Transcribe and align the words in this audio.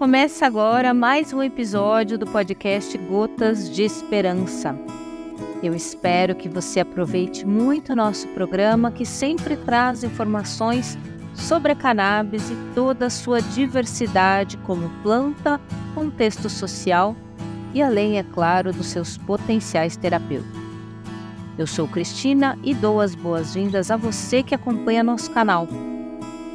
Começa 0.00 0.46
agora 0.46 0.94
mais 0.94 1.30
um 1.30 1.42
episódio 1.42 2.16
do 2.16 2.26
podcast 2.26 2.96
Gotas 2.96 3.68
de 3.68 3.82
Esperança. 3.82 4.74
Eu 5.62 5.74
espero 5.74 6.34
que 6.34 6.48
você 6.48 6.80
aproveite 6.80 7.46
muito 7.46 7.92
o 7.92 7.96
nosso 7.96 8.26
programa, 8.28 8.90
que 8.90 9.04
sempre 9.04 9.58
traz 9.58 10.02
informações 10.02 10.96
sobre 11.34 11.72
a 11.72 11.74
cannabis 11.74 12.48
e 12.48 12.56
toda 12.74 13.04
a 13.04 13.10
sua 13.10 13.42
diversidade 13.42 14.56
como 14.64 14.88
planta, 15.02 15.60
contexto 15.94 16.48
social 16.48 17.14
e 17.74 17.82
além, 17.82 18.16
é 18.16 18.22
claro, 18.22 18.72
dos 18.72 18.86
seus 18.86 19.18
potenciais 19.18 19.98
terapêuticos. 19.98 20.58
Eu 21.58 21.66
sou 21.66 21.86
Cristina 21.86 22.58
e 22.64 22.72
dou 22.72 23.02
as 23.02 23.14
boas-vindas 23.14 23.90
a 23.90 23.98
você 23.98 24.42
que 24.42 24.54
acompanha 24.54 25.02
nosso 25.02 25.30
canal. 25.30 25.68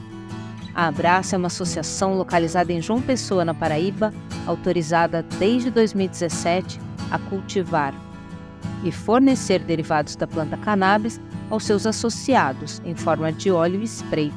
A 0.75 0.87
Abraça 0.87 1.37
é 1.37 1.39
uma 1.39 1.47
associação 1.47 2.17
localizada 2.17 2.73
em 2.73 2.81
João 2.81 3.01
Pessoa, 3.01 3.45
na 3.45 3.53
Paraíba, 3.53 4.13
autorizada 4.45 5.23
desde 5.39 5.71
2017 5.71 6.81
a 7.09 7.17
cultivar 7.17 7.93
e 8.83 8.91
fornecer 8.91 9.59
derivados 9.59 10.17
da 10.17 10.27
planta 10.27 10.57
cannabis 10.57 11.19
aos 11.49 11.63
seus 11.63 11.87
associados 11.87 12.81
em 12.83 12.93
forma 12.93 13.31
de 13.31 13.49
óleo 13.49 13.81
e 13.81 13.85
spray. 13.85 14.33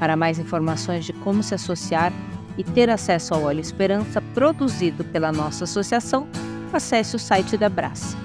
Para 0.00 0.16
mais 0.16 0.40
informações 0.40 1.04
de 1.04 1.12
como 1.12 1.44
se 1.44 1.54
associar 1.54 2.12
e 2.56 2.64
ter 2.64 2.90
acesso 2.90 3.32
ao 3.32 3.44
óleo 3.44 3.60
Esperança 3.60 4.20
produzido 4.34 5.04
pela 5.04 5.30
nossa 5.30 5.62
associação, 5.62 6.26
acesse 6.72 7.14
o 7.14 7.20
site 7.20 7.56
da 7.56 7.66
Abraça. 7.66 8.16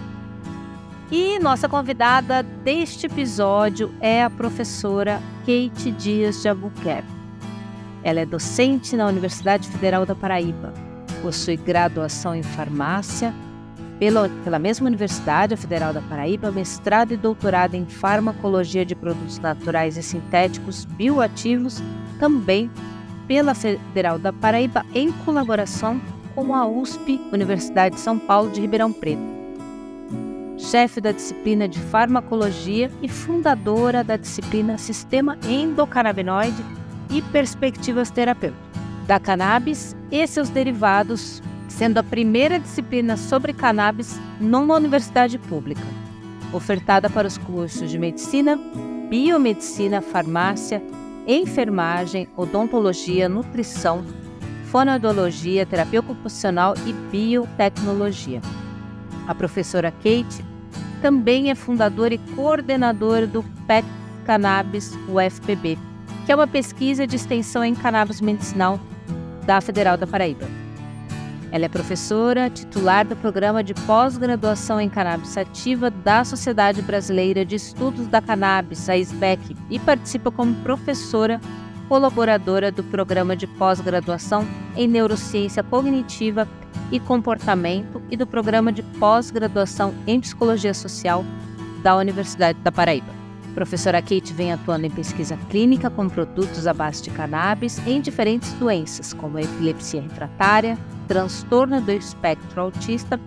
E 1.12 1.38
nossa 1.38 1.70
convidada 1.70 2.42
deste 2.42 3.06
episódio 3.06 3.94
é 4.02 4.24
a 4.24 4.30
professora 4.30 5.22
Kate 5.42 5.92
Dias 5.92 6.42
de 6.42 6.50
Albuquerque. 6.50 7.13
Ela 8.04 8.20
é 8.20 8.26
docente 8.26 8.96
na 8.96 9.08
Universidade 9.08 9.68
Federal 9.68 10.06
da 10.06 10.14
Paraíba, 10.14 10.74
possui 11.22 11.56
graduação 11.56 12.36
em 12.36 12.44
farmácia 12.44 13.34
pela, 13.98 14.30
pela 14.44 14.60
mesma 14.60 14.88
Universidade 14.88 15.56
Federal 15.56 15.94
da 15.94 16.02
Paraíba, 16.02 16.52
mestrado 16.52 17.14
e 17.14 17.18
doutorado 17.18 17.76
em 17.76 17.86
farmacologia 17.86 18.86
de 18.86 18.94
produtos 18.94 19.40
naturais 19.40 19.96
e 19.98 20.04
sintéticos 20.04 20.84
bioativos, 20.84 21.82
também 22.20 22.70
pela 23.26 23.56
Federal 23.56 24.20
da 24.20 24.34
Paraíba, 24.34 24.86
em 24.94 25.10
colaboração 25.12 26.02
com 26.36 26.54
a 26.54 26.68
USP, 26.68 27.22
Universidade 27.32 27.96
de 27.96 28.02
São 28.02 28.20
Paulo 28.20 28.52
de 28.52 28.60
Ribeirão 28.60 28.92
Preto. 28.92 29.22
Chefe 30.58 31.00
da 31.00 31.12
disciplina 31.12 31.68
de 31.68 31.80
farmacologia 31.80 32.92
e 33.02 33.08
fundadora 33.08 34.04
da 34.04 34.18
disciplina 34.18 34.78
Sistema 34.78 35.38
Endocannabinoide 35.48 36.64
e 37.14 37.22
Perspectivas 37.22 38.10
Terapêuticas. 38.10 38.64
Da 39.06 39.20
cannabis 39.20 39.96
e 40.12 40.26
seus 40.26 40.50
derivados, 40.50 41.44
sendo 41.68 42.00
a 42.00 42.04
primeira 42.04 42.60
disciplina 42.60 43.16
sobre 43.16 43.54
cannabis 43.54 44.20
numa 44.40 44.76
universidade 44.76 45.38
pública, 45.38 45.84
ofertada 46.52 47.10
para 47.10 47.28
os 47.28 47.38
cursos 47.38 47.92
de 47.92 48.00
medicina, 48.00 48.58
biomedicina, 49.10 50.02
farmácia, 50.02 50.82
enfermagem, 51.28 52.28
odontologia, 52.36 53.30
nutrição, 53.30 54.04
fonoaudiologia, 54.66 55.66
terapia 55.66 56.00
ocupacional 56.00 56.74
e 56.88 56.94
biotecnologia. 57.12 58.42
A 59.28 59.36
professora 59.36 59.92
Kate 59.92 60.44
também 61.02 61.52
é 61.52 61.56
fundador 61.56 62.12
e 62.12 62.18
coordenador 62.36 63.28
do 63.28 63.44
PET 63.68 63.86
Cannabis 64.26 64.98
UFPB, 65.08 65.78
que 66.26 66.32
é 66.32 66.36
uma 66.36 66.48
pesquisa 66.48 67.06
de 67.06 67.16
extensão 67.16 67.64
em 67.64 67.76
cannabis 67.76 68.22
medicinal 68.22 68.80
da 69.46 69.60
Federal 69.60 69.98
da 69.98 70.08
Paraíba. 70.08 70.48
Ela 71.52 71.66
é 71.66 71.70
professora 71.70 72.50
titular 72.50 73.06
do 73.06 73.16
programa 73.16 73.64
de 73.64 73.76
pós-graduação 73.76 74.82
em 74.82 74.90
cannabis 74.90 75.38
ativa 75.38 75.92
da 75.92 76.24
Sociedade 76.24 76.82
Brasileira 76.82 77.46
de 77.46 77.56
Estudos 77.56 78.08
da 78.08 78.20
Cannabis, 78.20 78.90
a 78.90 78.98
SBEC, 78.98 79.56
e 79.70 79.78
participa 79.78 80.32
como 80.32 80.56
professora 80.64 81.40
colaboradora 81.88 82.72
do 82.72 82.84
programa 82.84 83.36
de 83.36 83.46
pós-graduação 83.46 84.48
em 84.76 84.88
neurociência 84.88 85.62
cognitiva 85.62 86.48
e 86.92 87.00
Comportamento 87.00 88.02
e 88.10 88.18
do 88.18 88.26
Programa 88.26 88.72
de 88.72 88.82
Pós-Graduação 88.82 89.94
em 90.08 90.20
Psicologia 90.20 90.74
Social 90.74 91.24
da 91.84 91.96
Universidade 91.96 92.58
da 92.64 92.72
Paraíba. 92.72 93.23
Professora 93.54 94.02
Kate 94.02 94.34
vem 94.34 94.52
atuando 94.52 94.88
em 94.88 94.90
pesquisa 94.90 95.38
clínica 95.50 95.90
com 95.90 96.10
produtos 96.10 96.66
à 96.66 96.74
base 96.74 97.04
de 97.04 97.12
cannabis 97.12 97.78
em 97.86 98.02
diferentes 98.02 98.52
doenças, 98.54 99.14
como 99.14 99.38
epilepsia 99.38 100.02
refratária, 100.02 100.78
transtorno 101.08 101.80
do 101.80 101.92
espectro 101.92 102.62
autista 102.62 103.20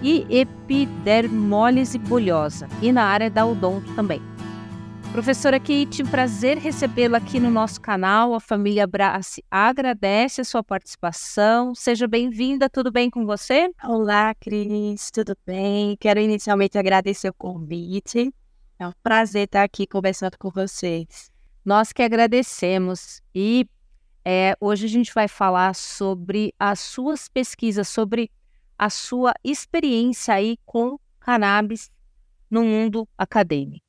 e 0.00 0.24
epidermólise 0.30 1.98
bulhosa, 1.98 2.68
e 2.80 2.92
na 2.92 3.04
área 3.04 3.28
da 3.28 3.44
odonto 3.44 3.92
também. 3.94 4.22
Professora 5.12 5.60
Kate, 5.60 6.02
um 6.02 6.06
prazer 6.06 6.56
recebê-la 6.56 7.18
aqui 7.18 7.38
no 7.38 7.50
nosso 7.50 7.78
canal. 7.80 8.34
A 8.34 8.40
família 8.40 8.86
Brace 8.86 9.44
agradece 9.50 10.40
a 10.40 10.44
sua 10.44 10.64
participação. 10.64 11.74
Seja 11.74 12.08
bem-vinda, 12.08 12.70
tudo 12.70 12.90
bem 12.90 13.10
com 13.10 13.26
você? 13.26 13.70
Olá, 13.84 14.34
Cris, 14.34 15.10
tudo 15.12 15.36
bem? 15.44 15.98
Quero 16.00 16.18
inicialmente 16.18 16.78
agradecer 16.78 17.28
o 17.28 17.34
convite. 17.34 18.32
É 18.82 18.88
um 18.88 18.92
prazer 19.00 19.44
estar 19.44 19.62
aqui 19.62 19.86
conversando 19.86 20.36
com 20.36 20.50
vocês. 20.50 21.30
Nós 21.64 21.92
que 21.92 22.02
agradecemos. 22.02 23.22
E 23.32 23.64
é, 24.24 24.56
hoje 24.60 24.86
a 24.86 24.88
gente 24.88 25.14
vai 25.14 25.28
falar 25.28 25.72
sobre 25.74 26.52
as 26.58 26.80
suas 26.80 27.28
pesquisas, 27.28 27.86
sobre 27.86 28.28
a 28.76 28.90
sua 28.90 29.34
experiência 29.44 30.34
aí 30.34 30.58
com 30.66 30.98
cannabis 31.20 31.92
no 32.50 32.64
mundo 32.64 33.08
acadêmico 33.16 33.84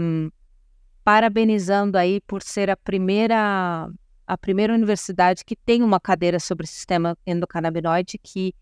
um, 0.00 0.30
parabenizando 1.04 1.96
aí 1.96 2.20
por 2.22 2.42
ser 2.42 2.70
a 2.70 2.76
primeira 2.76 3.88
a 4.26 4.36
primeira 4.36 4.74
universidade 4.74 5.44
que 5.44 5.54
tem 5.54 5.82
uma 5.82 6.00
cadeira 6.00 6.40
sobre 6.40 6.64
o 6.64 6.66
sistema 6.66 7.16
endocannabinoide 7.24 8.18
que 8.18 8.52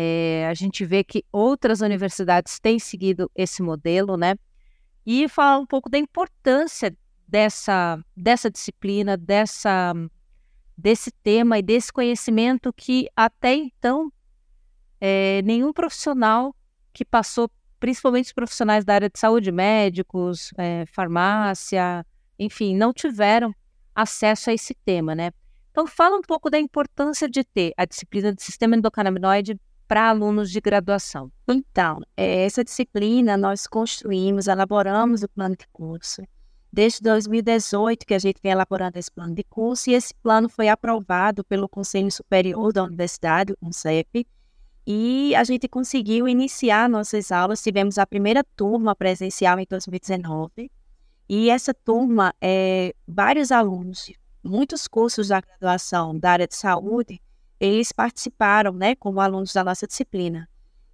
é, 0.00 0.46
a 0.48 0.54
gente 0.54 0.84
vê 0.84 1.02
que 1.02 1.24
outras 1.32 1.80
universidades 1.80 2.60
têm 2.60 2.78
seguido 2.78 3.28
esse 3.34 3.60
modelo, 3.60 4.16
né? 4.16 4.36
E 5.04 5.28
falar 5.28 5.58
um 5.58 5.66
pouco 5.66 5.90
da 5.90 5.98
importância 5.98 6.96
dessa, 7.26 7.98
dessa 8.16 8.48
disciplina, 8.48 9.16
dessa, 9.16 9.92
desse 10.76 11.10
tema 11.10 11.58
e 11.58 11.62
desse 11.62 11.92
conhecimento 11.92 12.72
que 12.72 13.08
até 13.16 13.56
então 13.56 14.08
é, 15.00 15.42
nenhum 15.42 15.72
profissional 15.72 16.54
que 16.92 17.04
passou 17.04 17.50
principalmente 17.80 18.26
os 18.26 18.32
profissionais 18.32 18.84
da 18.84 18.94
área 18.94 19.10
de 19.10 19.18
saúde, 19.18 19.50
médicos, 19.50 20.52
é, 20.56 20.86
farmácia, 20.86 22.06
enfim, 22.38 22.76
não 22.76 22.92
tiveram 22.92 23.52
acesso 23.92 24.50
a 24.50 24.52
esse 24.52 24.76
tema, 24.84 25.12
né? 25.16 25.32
Então, 25.72 25.88
fala 25.88 26.16
um 26.16 26.22
pouco 26.22 26.48
da 26.48 26.58
importância 26.58 27.28
de 27.28 27.42
ter 27.42 27.72
a 27.76 27.84
disciplina 27.84 28.32
de 28.32 28.44
sistema 28.44 28.76
endocannabinoide 28.76 29.58
para 29.88 30.10
alunos 30.10 30.50
de 30.50 30.60
graduação. 30.60 31.32
Então, 31.48 32.00
é, 32.14 32.44
essa 32.44 32.62
disciplina 32.62 33.38
nós 33.38 33.66
construímos, 33.66 34.46
elaboramos 34.46 35.22
o 35.22 35.28
plano 35.28 35.56
de 35.56 35.66
curso. 35.72 36.22
Desde 36.70 37.00
2018 37.00 38.06
que 38.06 38.12
a 38.12 38.18
gente 38.18 38.38
vem 38.42 38.52
elaborando 38.52 38.98
esse 38.98 39.10
plano 39.10 39.34
de 39.34 39.42
curso 39.42 39.88
e 39.88 39.94
esse 39.94 40.14
plano 40.22 40.50
foi 40.50 40.68
aprovado 40.68 41.42
pelo 41.42 41.66
Conselho 41.66 42.12
Superior 42.12 42.70
da 42.74 42.84
Universidade, 42.84 43.54
o 43.54 43.56
CONCEP, 43.56 44.26
e 44.86 45.34
a 45.34 45.42
gente 45.44 45.66
conseguiu 45.66 46.28
iniciar 46.28 46.88
nossas 46.88 47.32
aulas. 47.32 47.62
Tivemos 47.62 47.96
a 47.96 48.06
primeira 48.06 48.44
turma 48.54 48.94
presencial 48.94 49.58
em 49.58 49.66
2019. 49.68 50.70
E 51.28 51.50
essa 51.50 51.72
turma, 51.72 52.34
é, 52.40 52.94
vários 53.06 53.50
alunos, 53.50 54.10
muitos 54.42 54.86
cursos 54.86 55.28
da 55.28 55.40
graduação 55.40 56.18
da 56.18 56.30
área 56.32 56.46
de 56.46 56.56
saúde, 56.56 57.20
eles 57.60 57.92
participaram, 57.92 58.72
né, 58.72 58.94
como 58.94 59.20
alunos 59.20 59.52
da 59.52 59.64
nossa 59.64 59.86
disciplina. 59.86 60.48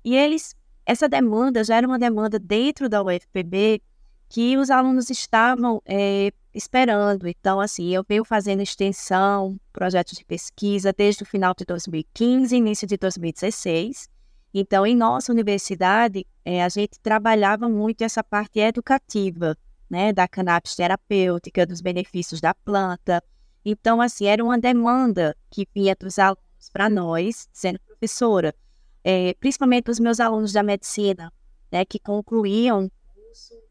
E 0.05 0.17
eles, 0.17 0.55
essa 0.85 1.09
demanda 1.09 1.63
já 1.65 1.77
era 1.77 1.87
uma 1.87 1.99
demanda 1.99 2.39
dentro 2.39 2.89
da 2.89 3.03
UFPB 3.03 3.83
que 4.29 4.57
os 4.57 4.71
alunos 4.71 5.11
estavam 5.11 5.83
é, 5.87 6.33
esperando. 6.55 7.29
Então, 7.29 7.61
assim, 7.61 7.95
eu 7.95 8.05
venho 8.07 8.25
fazendo 8.25 8.63
extensão, 8.63 9.59
projetos 9.73 10.17
de 10.19 10.25
pesquisa 10.25 10.93
desde 10.93 11.23
o 11.23 11.27
final 11.27 11.55
de 11.57 11.65
2015, 11.65 12.57
início 12.57 12.87
de 12.87 12.97
2016. 12.97 14.09
Então, 14.53 14.87
em 14.87 14.95
nossa 14.95 15.33
universidade, 15.33 16.27
é, 16.45 16.63
a 16.63 16.69
gente 16.69 16.99
trabalhava 17.01 17.69
muito 17.69 18.03
essa 18.03 18.23
parte 18.23 18.61
educativa, 18.61 19.57
né, 19.91 20.13
da 20.13 20.29
cannabis 20.29 20.75
terapêutica, 20.75 21.67
dos 21.67 21.81
benefícios 21.81 22.41
da 22.41 22.55
planta. 22.55 23.23
Então, 23.65 24.01
assim, 24.01 24.27
era 24.27 24.45
uma 24.45 24.59
demanda 24.59 25.37
que 25.51 25.67
vinha 25.75 25.97
dos 25.99 26.19
alunos 26.19 26.44
para 26.69 26.89
nós, 26.89 27.49
sendo 27.53 27.79
professora, 27.81 28.55
é, 29.03 29.35
principalmente 29.41 29.91
os 29.91 30.01
meus 30.01 30.21
alunos 30.21 30.53
da 30.53 30.63
medicina, 30.63 31.33
né, 31.71 31.85
que 31.85 31.99
concluíam 31.99 32.91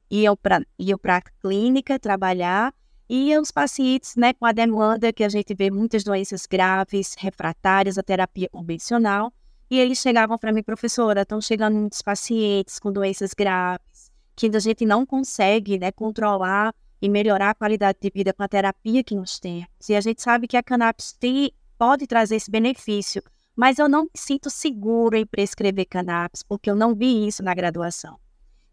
iam 0.10 0.36
para 0.36 0.62
iam 0.78 1.00
a 1.04 1.22
clínica 1.42 1.98
trabalhar 1.98 2.74
e 3.10 3.38
os 3.38 3.52
pacientes, 3.52 4.16
né, 4.16 4.34
com 4.34 4.46
a 4.46 4.52
demanda 4.52 5.12
que 5.12 5.24
a 5.24 5.30
gente 5.30 5.54
vê 5.54 5.70
muitas 5.70 6.04
doenças 6.04 6.46
graves, 6.46 7.16
refratárias 7.18 7.98
à 7.98 8.04
terapia 8.04 8.50
convencional, 8.50 9.32
e 9.70 9.80
eles 9.80 10.00
chegavam 10.00 10.38
para 10.38 10.52
mim, 10.52 10.64
professora, 10.64 11.22
estão 11.22 11.42
chegando 11.42 11.76
muitos 11.76 12.02
pacientes 12.02 12.80
com 12.80 12.92
doenças 12.92 13.34
graves, 13.34 14.12
que 14.36 14.48
a 14.48 14.60
gente 14.60 14.86
não 14.86 15.06
consegue, 15.06 15.78
né, 15.78 15.92
controlar 15.92 16.74
e 17.02 17.10
melhorar 17.10 17.50
a 17.50 17.56
qualidade 17.56 17.98
de 18.02 18.10
vida 18.14 18.34
com 18.34 18.44
a 18.44 18.48
terapia 18.48 19.04
que 19.04 19.16
nós 19.16 19.40
temos. 19.40 19.68
E 19.90 19.96
a 19.96 20.02
gente 20.02 20.22
sabe 20.22 20.48
que 20.48 20.56
a 20.56 20.64
cannabis 20.64 21.12
tem, 21.12 21.52
pode 21.78 22.08
trazer 22.08 22.36
esse 22.36 22.50
benefício, 22.50 23.22
mas 23.56 23.80
eu 23.80 23.88
não 23.88 24.04
me 24.04 24.12
sinto 24.16 24.50
seguro 24.50 25.16
em 25.16 25.26
prescrever 25.26 25.86
cannabis, 25.86 26.44
porque 26.44 26.70
eu 26.70 26.76
não 26.76 26.96
vi 26.96 27.28
isso 27.28 27.44
na 27.44 27.54
graduação. 27.54 28.20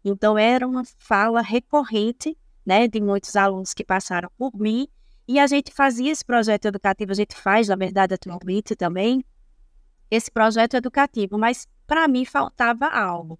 Então, 0.03 0.37
era 0.37 0.67
uma 0.67 0.83
fala 0.97 1.41
recorrente 1.41 2.37
né, 2.65 2.87
de 2.87 2.99
muitos 2.99 3.35
alunos 3.35 3.73
que 3.73 3.83
passaram 3.83 4.29
por 4.37 4.55
mim, 4.55 4.87
e 5.27 5.39
a 5.39 5.47
gente 5.47 5.71
fazia 5.71 6.11
esse 6.11 6.25
projeto 6.25 6.65
educativo, 6.65 7.11
a 7.11 7.15
gente 7.15 7.35
faz, 7.35 7.67
na 7.67 7.75
verdade, 7.75 8.13
atualmente 8.13 8.75
também, 8.75 9.23
esse 10.09 10.29
projeto 10.29 10.75
educativo, 10.75 11.37
mas 11.37 11.67
para 11.87 12.07
mim 12.07 12.25
faltava 12.25 12.87
algo. 12.87 13.39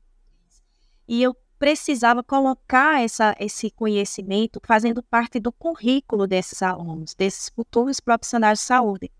E 1.07 1.21
eu 1.21 1.35
precisava 1.59 2.23
colocar 2.23 3.03
essa, 3.03 3.35
esse 3.39 3.69
conhecimento 3.69 4.59
fazendo 4.65 5.03
parte 5.03 5.39
do 5.39 5.51
currículo 5.51 6.25
desses 6.25 6.63
alunos, 6.63 7.13
desses 7.13 7.49
futuros 7.49 7.99
profissionais 7.99 8.59
de 8.59 8.65
saúde. 8.65 9.11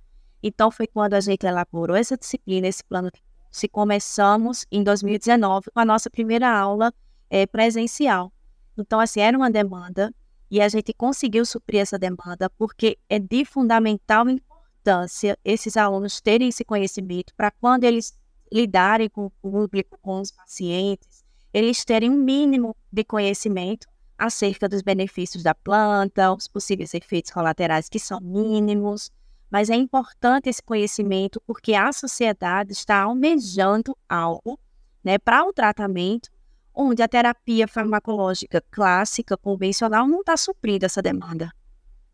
Então, 0.42 0.72
foi 0.72 0.88
quando 0.88 1.14
a 1.14 1.22
gente 1.22 1.46
elaborou 1.46 1.96
essa 1.96 2.18
disciplina, 2.18 2.68
esse 2.68 2.84
plano 2.84 3.12
se 3.52 3.68
começamos 3.68 4.66
em 4.72 4.84
2019 4.84 5.72
com 5.72 5.80
a 5.80 5.86
nossa 5.86 6.10
primeira 6.10 6.50
aula 6.50 6.94
é, 7.30 7.46
presencial. 7.46 8.32
Então, 8.78 9.00
assim, 9.00 9.20
era 9.20 9.38
uma 9.38 9.52
demanda 9.52 10.14
e 10.50 10.62
a 10.62 10.70
gente 10.70 10.94
conseguiu 10.94 11.46
suprir 11.46 11.82
essa 11.82 12.00
demanda 12.00 12.50
porque 12.58 12.98
é 13.10 13.20
de 13.20 13.44
fundamental 13.46 14.28
importância 14.30 15.38
esses 15.44 15.78
alunos 15.78 16.20
terem 16.20 16.50
esse 16.50 16.66
conhecimento 16.66 17.34
para 17.36 17.52
quando 17.52 17.84
eles 17.84 18.18
lidarem 18.52 19.10
com 19.10 19.26
o 19.26 19.30
público, 19.30 19.98
com 20.02 20.20
os 20.20 20.32
pacientes, 20.32 21.24
eles 21.54 21.86
terem 21.86 22.10
um 22.10 22.18
mínimo 22.18 22.76
de 22.92 23.04
conhecimento 23.04 23.88
acerca 24.18 24.68
dos 24.68 24.82
benefícios 24.82 25.44
da 25.44 25.56
planta, 25.56 26.34
os 26.34 26.48
possíveis 26.48 26.94
efeitos 26.94 27.32
colaterais 27.32 27.90
que 27.90 28.00
são 28.00 28.20
mínimos, 28.20 29.12
mas 29.52 29.70
é 29.70 29.76
importante 29.76 30.50
esse 30.50 30.64
conhecimento 30.64 31.42
porque 31.46 31.74
a 31.74 31.92
sociedade 31.92 32.72
está 32.72 33.02
almejando 33.02 33.96
algo 34.08 34.58
né, 35.04 35.18
para 35.18 35.44
o 35.44 35.52
tratamento 35.52 36.30
onde 36.74 37.04
a 37.04 37.08
terapia 37.08 37.68
farmacológica 37.68 38.64
clássica, 38.72 39.36
convencional, 39.36 40.08
não 40.08 40.22
está 40.22 40.38
suprindo 40.38 40.86
essa 40.86 41.02
demanda. 41.02 41.52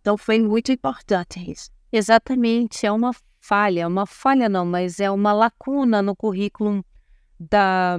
Então, 0.01 0.17
foi 0.17 0.39
muito 0.39 0.71
importante 0.71 1.39
isso. 1.51 1.69
Exatamente, 1.91 2.85
é 2.85 2.91
uma 2.91 3.11
falha, 3.39 3.87
uma 3.87 4.07
falha 4.07 4.49
não, 4.49 4.65
mas 4.65 4.99
é 4.99 5.11
uma 5.11 5.31
lacuna 5.31 6.01
no 6.01 6.15
currículo 6.15 6.83
da, 7.39 7.97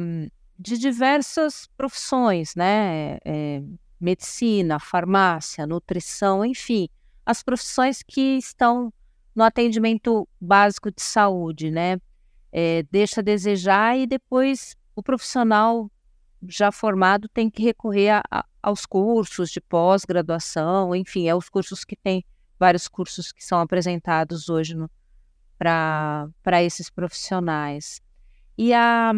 de 0.58 0.76
diversas 0.76 1.68
profissões, 1.76 2.54
né? 2.56 3.18
É, 3.24 3.62
medicina, 4.00 4.78
farmácia, 4.78 5.66
nutrição, 5.66 6.44
enfim, 6.44 6.88
as 7.24 7.42
profissões 7.42 8.02
que 8.02 8.36
estão 8.36 8.92
no 9.38 9.44
atendimento 9.44 10.28
básico 10.40 10.90
de 10.90 11.00
saúde, 11.00 11.70
né? 11.70 12.00
É, 12.50 12.82
deixa 12.90 13.20
a 13.20 13.24
desejar 13.24 13.96
e 13.96 14.04
depois 14.04 14.76
o 14.96 15.02
profissional 15.02 15.88
já 16.42 16.72
formado 16.72 17.28
tem 17.28 17.48
que 17.48 17.62
recorrer 17.62 18.10
a, 18.10 18.22
a, 18.28 18.44
aos 18.60 18.84
cursos 18.84 19.50
de 19.50 19.60
pós-graduação, 19.60 20.92
enfim, 20.92 21.28
é 21.28 21.36
os 21.36 21.48
cursos 21.48 21.84
que 21.84 21.94
tem 21.94 22.24
vários 22.58 22.88
cursos 22.88 23.30
que 23.30 23.44
são 23.44 23.60
apresentados 23.60 24.48
hoje 24.48 24.74
para 25.56 26.62
esses 26.64 26.90
profissionais. 26.90 28.00
E 28.56 28.74
a, 28.74 29.12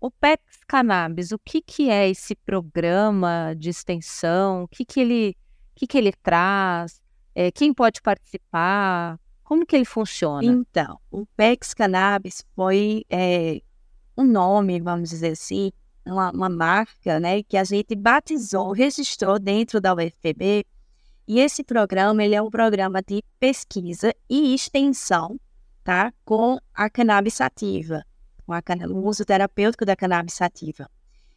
o 0.00 0.10
PEX 0.10 0.60
Cannabis, 0.66 1.30
o 1.30 1.38
que, 1.38 1.60
que 1.60 1.90
é 1.90 2.08
esse 2.08 2.34
programa 2.34 3.54
de 3.54 3.68
extensão? 3.68 4.62
O 4.62 4.68
que, 4.68 4.82
que, 4.82 4.98
ele, 4.98 5.36
que, 5.74 5.86
que 5.86 5.98
ele 5.98 6.12
traz? 6.22 7.02
É, 7.34 7.52
quem 7.52 7.74
pode 7.74 8.00
participar? 8.00 9.18
Como 9.44 9.66
que 9.66 9.76
ele 9.76 9.84
funciona? 9.84 10.44
Então, 10.44 10.98
o 11.10 11.26
PEX 11.36 11.74
Cannabis 11.74 12.44
foi 12.54 13.04
é, 13.10 13.60
um 14.16 14.24
nome, 14.24 14.80
vamos 14.80 15.10
dizer 15.10 15.32
assim, 15.32 15.72
uma, 16.04 16.30
uma 16.30 16.48
marca 16.48 17.20
né, 17.20 17.42
que 17.42 17.56
a 17.56 17.64
gente 17.64 17.94
batizou, 17.94 18.72
registrou 18.72 19.38
dentro 19.38 19.80
da 19.80 19.94
UFPB. 19.94 20.64
E 21.26 21.38
esse 21.38 21.62
programa 21.62 22.24
ele 22.24 22.34
é 22.34 22.42
um 22.42 22.50
programa 22.50 23.00
de 23.02 23.22
pesquisa 23.38 24.14
e 24.28 24.54
extensão 24.54 25.38
tá, 25.84 26.12
com 26.24 26.58
a 26.74 26.90
cannabis 26.90 27.34
sativa, 27.34 28.04
com 28.46 28.52
a, 28.52 28.62
o 28.88 29.06
uso 29.06 29.24
terapêutico 29.24 29.84
da 29.84 29.96
cannabis 29.96 30.34
sativa. 30.34 30.88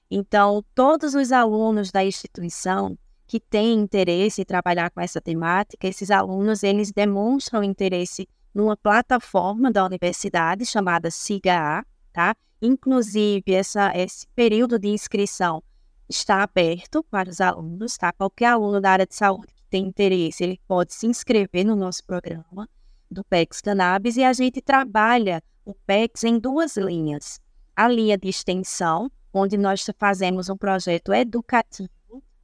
Então, 0.10 0.63
todos 0.74 1.16
os 1.16 1.31
alunos 1.31 1.92
da 1.92 2.04
instituição 2.04 2.98
que 3.27 3.39
têm 3.39 3.74
interesse 3.74 4.42
em 4.42 4.45
trabalhar 4.45 4.89
com 4.92 5.01
essa 5.01 5.19
temática, 5.19 5.88
esses 5.88 6.12
alunos 6.12 6.63
eles 6.63 6.92
demonstram 6.92 7.63
interesse 7.63 8.27
numa 8.54 8.77
plataforma 8.77 9.72
da 9.72 9.86
universidade 9.86 10.66
chamada 10.66 11.12
SIGA-A, 11.12 11.83
tá? 12.13 12.36
Inclusive, 12.62 13.54
essa, 13.54 13.92
esse 13.95 14.27
período 14.36 14.80
de 14.80 14.88
inscrição 14.88 15.62
está 16.07 16.44
aberto 16.44 17.04
para 17.04 17.30
os 17.30 17.42
alunos, 17.42 17.98
tá? 17.98 18.13
Qualquer 18.13 18.48
aluno 18.48 18.80
da 18.80 18.92
área 18.92 19.06
de 19.06 19.16
saúde 19.16 19.54
que 19.54 19.63
tem 19.69 19.88
interesse, 19.88 20.44
ele 20.44 20.60
pode 20.68 20.94
se 20.94 21.07
inscrever 21.07 21.66
no 21.66 21.75
nosso 21.75 22.04
programa 22.06 22.69
do 23.10 23.24
PEX 23.24 23.62
Cannabis 23.62 24.18
e 24.18 24.24
a 24.24 24.31
gente 24.31 24.62
trabalha 24.62 25.44
o 25.66 25.74
PEX 25.74 26.24
em 26.24 26.39
duas 26.39 26.78
linhas. 26.78 27.40
A 27.76 27.88
linha 27.88 28.18
de 28.18 28.30
extensão, 28.30 29.11
onde 29.33 29.57
nós 29.57 29.85
fazemos 29.97 30.47
um 30.47 30.56
projeto 30.56 31.14
educativo 31.14 31.90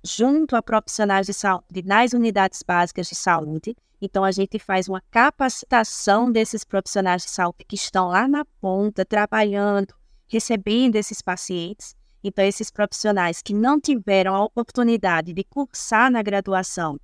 junto 0.04 0.56
a 0.56 0.62
profissionais 0.62 1.28
de 1.28 1.34
saúde 1.34 1.84
nas 1.86 2.14
unidades 2.14 2.64
básicas 2.64 3.08
de 3.08 3.16
saúde. 3.16 3.76
Então, 4.02 4.24
a 4.24 4.32
gente 4.32 4.58
faz 4.58 4.88
uma 4.88 5.02
capacitação 5.12 6.32
desses 6.32 6.64
profissionais 6.64 7.24
de 7.24 7.30
saúde 7.30 7.66
que 7.68 7.76
estão 7.76 8.08
lá 8.08 8.28
na 8.28 8.44
ponta, 8.60 9.06
trabalhando, 9.06 9.94
recebendo 10.28 10.96
esses 10.96 11.22
pacientes. 11.22 11.96
Então, 12.24 12.44
esses 12.44 12.72
profissionais 12.72 13.42
que 13.42 13.54
não 13.54 13.80
tiveram 13.80 14.36
a 14.36 14.44
oportunidade 14.44 15.34
de 15.34 15.44
cursar 15.44 16.10
na 16.10 16.22
graduação 16.22 17.00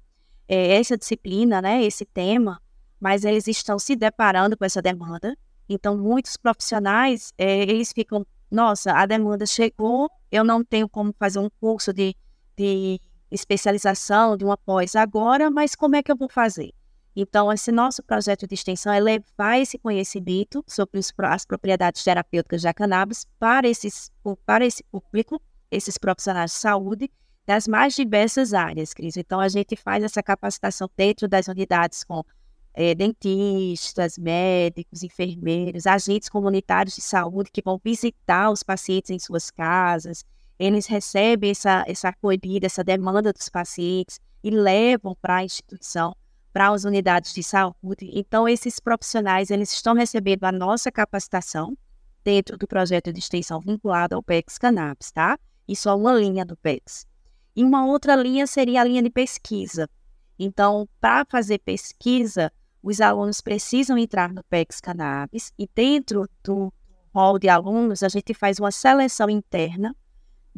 é, 0.48 0.76
essa 0.78 0.98
disciplina, 0.98 1.62
né, 1.62 1.84
esse 1.84 2.06
tema, 2.06 2.62
mas 3.00 3.26
eles 3.26 3.48
estão 3.48 3.78
se 3.78 3.96
deparando 3.96 4.56
com 4.58 4.66
essa 4.66 4.82
demanda. 4.82 5.38
Então, 5.68 5.98
muitos 5.98 6.38
profissionais, 6.38 7.34
é, 7.38 7.64
eles 7.64 7.92
ficam, 7.92 8.26
nossa, 8.50 8.94
a 8.94 9.06
demanda 9.06 9.46
chegou, 9.46 10.10
eu 10.32 10.44
não 10.44 10.64
tenho 10.64 10.88
como 10.88 11.14
fazer 11.20 11.40
um 11.40 11.50
curso 11.60 11.92
de, 11.92 12.16
de 12.58 13.00
especialização, 13.30 14.36
de 14.36 14.44
uma 14.44 14.58
pós 14.58 14.96
agora, 14.96 15.52
mas 15.52 15.76
como 15.76 15.96
é 15.96 16.04
que 16.04 16.12
eu 16.12 16.18
vou 16.18 16.30
fazer? 16.30 16.74
Então, 17.16 17.52
esse 17.52 17.72
nosso 17.72 18.04
projeto 18.04 18.46
de 18.48 18.54
extensão 18.54 18.94
é 18.94 19.00
levar 19.00 19.60
esse 19.60 19.78
conhecimento 19.80 20.64
sobre 20.68 21.00
as 21.24 21.46
propriedades 21.46 22.04
terapêuticas 22.04 22.62
da 22.62 22.74
cannabis 22.74 23.26
para, 23.40 23.68
esses, 23.68 24.12
para 24.46 24.66
esse 24.66 24.84
público, 24.84 25.42
esses 25.72 25.98
profissionais 25.98 26.52
de 26.52 26.58
saúde, 26.58 27.12
das 27.46 27.68
mais 27.68 27.96
diversas 27.96 28.54
áreas, 28.54 28.94
Cris. 28.94 29.18
Então, 29.18 29.40
a 29.40 29.48
gente 29.50 29.76
faz 29.76 30.04
essa 30.04 30.22
capacitação 30.22 30.90
dentro 30.96 31.28
das 31.28 31.48
unidades 31.48 32.04
com 32.04 32.24
é, 32.74 32.94
dentistas, 32.94 34.18
médicos, 34.20 35.02
enfermeiros, 35.02 35.88
agentes 35.88 36.30
comunitários 36.30 36.96
de 36.96 37.02
saúde 37.02 37.50
que 37.52 37.64
vão 37.64 37.82
visitar 37.84 38.52
os 38.52 38.62
pacientes 38.62 39.10
em 39.10 39.18
suas 39.18 39.50
casas. 39.50 40.24
Eles 40.60 40.88
recebem 40.88 41.52
essa, 41.52 41.84
essa 41.88 42.10
acolhida, 42.10 42.66
essa 42.66 42.84
demanda 42.84 43.32
dos 43.32 43.50
pacientes 43.50 44.20
e 44.44 44.50
levam 44.50 45.16
para 45.22 45.38
a 45.38 45.44
instituição 45.44 46.16
para 46.58 46.70
as 46.70 46.86
unidades 46.86 47.36
de 47.36 47.44
saúde. 47.44 48.10
Então, 48.14 48.48
esses 48.48 48.80
profissionais 48.80 49.52
eles 49.52 49.72
estão 49.72 49.94
recebendo 49.94 50.44
a 50.44 50.52
nossa 50.52 50.92
capacitação 50.92 51.78
dentro 52.24 52.58
do 52.58 52.68
projeto 52.68 53.14
de 53.14 53.20
extensão 53.20 53.60
vinculado 53.60 54.16
ao 54.16 54.24
PEX 54.24 54.58
Cannabis, 54.58 55.12
tá? 55.12 55.38
Isso 55.68 55.88
é 55.88 55.94
uma 55.94 56.14
linha 56.14 56.44
do 56.44 56.58
PEX. 56.58 57.06
E 57.56 57.64
uma 57.64 57.86
outra 57.86 58.16
linha 58.16 58.48
seria 58.48 58.82
a 58.82 58.84
linha 58.84 59.04
de 59.04 59.10
pesquisa. 59.12 59.88
Então, 60.40 60.90
para 61.00 61.26
fazer 61.30 61.60
pesquisa, 61.60 62.52
os 62.82 63.02
alunos 63.02 63.40
precisam 63.40 63.96
entrar 63.96 64.34
no 64.34 64.44
PEX 64.46 64.82
Cannabis 64.82 65.52
e 65.60 65.70
dentro 65.76 66.28
do 66.44 66.74
hall 67.14 67.38
de 67.38 67.50
alunos, 67.50 68.02
a 68.02 68.10
gente 68.10 68.34
faz 68.34 68.60
uma 68.60 68.72
seleção 68.72 69.30
interna 69.30 69.96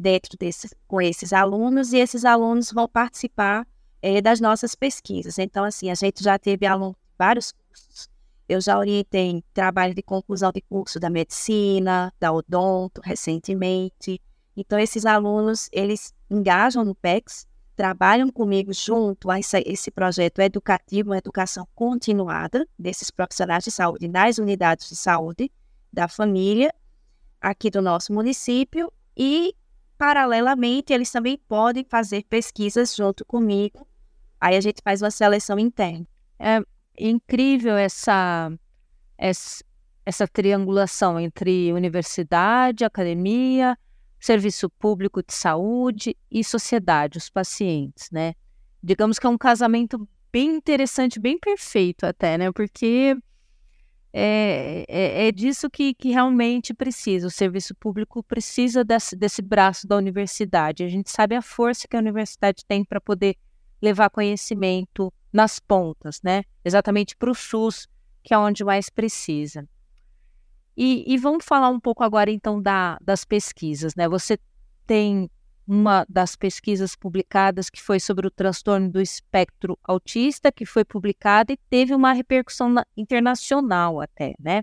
dentro 0.00 0.36
desse, 0.38 0.68
com 0.88 1.00
esses 1.00 1.32
alunos 1.32 1.92
e 1.92 1.98
esses 1.98 2.24
alunos 2.24 2.72
vão 2.72 2.88
participar 2.88 3.66
é, 4.02 4.20
das 4.20 4.40
nossas 4.40 4.74
pesquisas. 4.74 5.38
Então, 5.38 5.64
assim, 5.64 5.90
a 5.90 5.94
gente 5.94 6.22
já 6.22 6.38
teve 6.38 6.66
alunos 6.66 6.96
de 6.96 7.16
vários 7.18 7.52
cursos. 7.52 8.08
Eu 8.48 8.60
já 8.60 8.78
orientei 8.78 9.44
trabalho 9.54 9.94
de 9.94 10.02
conclusão 10.02 10.50
de 10.50 10.60
curso 10.62 10.98
da 10.98 11.08
medicina, 11.08 12.12
da 12.18 12.32
odonto, 12.32 13.00
recentemente. 13.04 14.20
Então, 14.56 14.78
esses 14.78 15.06
alunos, 15.06 15.68
eles 15.70 16.12
engajam 16.28 16.84
no 16.84 16.94
PEX, 16.94 17.46
trabalham 17.76 18.30
comigo 18.30 18.72
junto 18.72 19.30
a 19.30 19.38
esse, 19.38 19.62
esse 19.64 19.90
projeto 19.90 20.40
educativo, 20.40 21.10
uma 21.10 21.18
educação 21.18 21.66
continuada 21.74 22.66
desses 22.78 23.10
profissionais 23.10 23.64
de 23.64 23.70
saúde 23.70 24.08
nas 24.08 24.38
unidades 24.38 24.88
de 24.88 24.96
saúde 24.96 25.50
da 25.92 26.08
família 26.08 26.74
aqui 27.40 27.70
do 27.70 27.80
nosso 27.80 28.12
município 28.12 28.92
e, 29.16 29.54
paralelamente, 30.00 30.94
eles 30.94 31.12
também 31.12 31.36
podem 31.46 31.84
fazer 31.84 32.24
pesquisas 32.24 32.96
junto 32.96 33.22
comigo. 33.22 33.86
Aí 34.40 34.56
a 34.56 34.60
gente 34.62 34.80
faz 34.82 35.02
uma 35.02 35.10
seleção 35.10 35.58
interna. 35.58 36.06
É 36.38 36.58
incrível 36.98 37.76
essa, 37.76 38.50
essa, 39.18 39.62
essa 40.06 40.26
triangulação 40.26 41.20
entre 41.20 41.70
universidade, 41.74 42.82
academia, 42.82 43.76
serviço 44.18 44.70
público 44.70 45.22
de 45.22 45.34
saúde 45.34 46.16
e 46.30 46.42
sociedade, 46.42 47.18
os 47.18 47.28
pacientes, 47.28 48.10
né? 48.10 48.32
Digamos 48.82 49.18
que 49.18 49.26
é 49.26 49.28
um 49.28 49.36
casamento 49.36 50.08
bem 50.32 50.56
interessante, 50.56 51.20
bem 51.20 51.38
perfeito 51.38 52.06
até, 52.06 52.38
né? 52.38 52.50
Porque 52.52 53.14
é, 54.12 54.84
é, 54.88 55.28
é 55.28 55.32
disso 55.32 55.70
que, 55.70 55.94
que 55.94 56.10
realmente 56.10 56.74
precisa. 56.74 57.26
O 57.26 57.30
serviço 57.30 57.74
público 57.74 58.22
precisa 58.22 58.84
desse, 58.84 59.14
desse 59.14 59.42
braço 59.42 59.86
da 59.86 59.96
universidade. 59.96 60.82
A 60.82 60.88
gente 60.88 61.10
sabe 61.10 61.34
a 61.36 61.42
força 61.42 61.86
que 61.86 61.96
a 61.96 62.00
universidade 62.00 62.64
tem 62.66 62.84
para 62.84 63.00
poder 63.00 63.36
levar 63.80 64.10
conhecimento 64.10 65.12
nas 65.32 65.58
pontas, 65.58 66.20
né? 66.22 66.42
Exatamente 66.64 67.16
para 67.16 67.30
o 67.30 67.34
SUS, 67.34 67.88
que 68.22 68.34
é 68.34 68.38
onde 68.38 68.64
mais 68.64 68.90
precisa. 68.90 69.66
E, 70.76 71.04
e, 71.06 71.18
vamos 71.18 71.44
falar 71.44 71.68
um 71.68 71.80
pouco 71.80 72.02
agora 72.02 72.30
então 72.30 72.60
da, 72.60 72.98
das 73.00 73.24
pesquisas, 73.24 73.94
né? 73.94 74.08
Você 74.08 74.38
tem 74.86 75.30
uma 75.66 76.04
das 76.08 76.34
pesquisas 76.34 76.96
publicadas 76.96 77.70
que 77.70 77.80
foi 77.80 78.00
sobre 78.00 78.26
o 78.26 78.30
transtorno 78.30 78.90
do 78.90 79.00
espectro 79.00 79.78
autista, 79.84 80.50
que 80.50 80.66
foi 80.66 80.84
publicada 80.84 81.52
e 81.52 81.58
teve 81.68 81.94
uma 81.94 82.12
repercussão 82.12 82.68
na, 82.68 82.84
internacional 82.96 84.00
até, 84.00 84.34
né? 84.38 84.62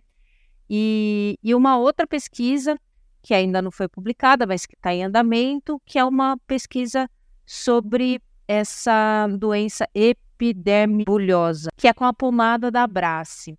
E, 0.70 1.38
e 1.42 1.56
uma 1.56 1.78
outra 1.78 2.06
pesquisa 2.06 2.78
que 3.22 3.34
ainda 3.34 3.62
não 3.62 3.72
foi 3.72 3.88
publicada, 3.88 4.46
mas 4.46 4.66
que 4.66 4.76
está 4.76 4.94
em 4.94 5.04
andamento, 5.04 5.82
que 5.86 5.98
é 5.98 6.04
uma 6.04 6.38
pesquisa 6.46 7.10
sobre 7.46 8.22
essa 8.48 9.28
doença 9.38 9.88
epidermibulhosa, 9.94 11.70
que 11.76 11.88
é 11.88 11.94
com 11.94 12.06
a 12.06 12.14
pomada 12.14 12.70
da 12.72 12.84
Abrace. 12.84 13.58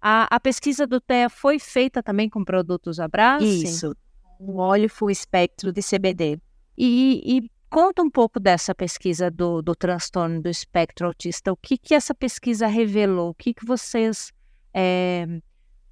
A, 0.00 0.26
a 0.34 0.40
pesquisa 0.40 0.86
do 0.86 1.00
TEA 1.00 1.28
foi 1.28 1.58
feita 1.58 2.02
também 2.02 2.28
com 2.28 2.44
produtos 2.44 3.00
Abrace? 3.00 3.64
Isso, 3.64 3.96
o 4.38 4.58
óleo 4.58 4.88
full 4.88 5.10
espectro 5.10 5.72
de 5.72 5.80
CBD. 5.82 6.40
E, 6.76 7.22
e 7.24 7.50
conta 7.70 8.02
um 8.02 8.10
pouco 8.10 8.38
dessa 8.38 8.74
pesquisa 8.74 9.30
do, 9.30 9.62
do 9.62 9.74
transtorno 9.74 10.42
do 10.42 10.48
espectro 10.48 11.06
autista. 11.06 11.52
O 11.52 11.56
que, 11.56 11.76
que 11.76 11.94
essa 11.94 12.14
pesquisa 12.14 12.66
revelou? 12.66 13.30
O 13.30 13.34
que, 13.34 13.54
que 13.54 13.64
vocês 13.64 14.32
é, 14.72 15.26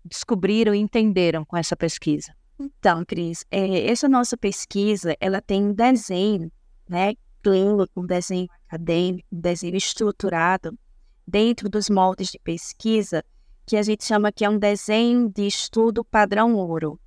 descobriram 0.05 0.75
e 0.75 0.79
entenderam 0.79 1.45
com 1.45 1.57
essa 1.57 1.77
pesquisa? 1.77 2.35
Então, 2.59 3.05
Cris, 3.05 3.45
é, 3.51 3.91
essa 3.91 4.09
nossa 4.09 4.37
pesquisa, 4.37 5.17
ela 5.21 5.41
tem 5.41 5.65
um 5.65 5.73
desenho, 5.73 6.51
né, 6.89 7.15
clínico, 7.43 8.01
um 8.01 8.07
desenho 8.07 8.49
acadêmico, 8.67 9.27
um 9.33 9.41
desenho 9.41 9.77
estruturado 9.77 10.79
dentro 11.27 11.69
dos 11.69 11.91
moldes 11.91 12.29
de 12.29 12.39
pesquisa 12.39 13.25
que 13.67 13.77
a 13.77 13.83
gente 13.83 14.05
chama 14.05 14.31
que 14.31 14.45
é 14.45 14.49
um 14.49 14.59
desenho 14.59 15.31
de 15.31 15.47
estudo 15.47 16.05
padrão 16.05 16.55
ouro. 16.55 16.93
O 16.93 16.99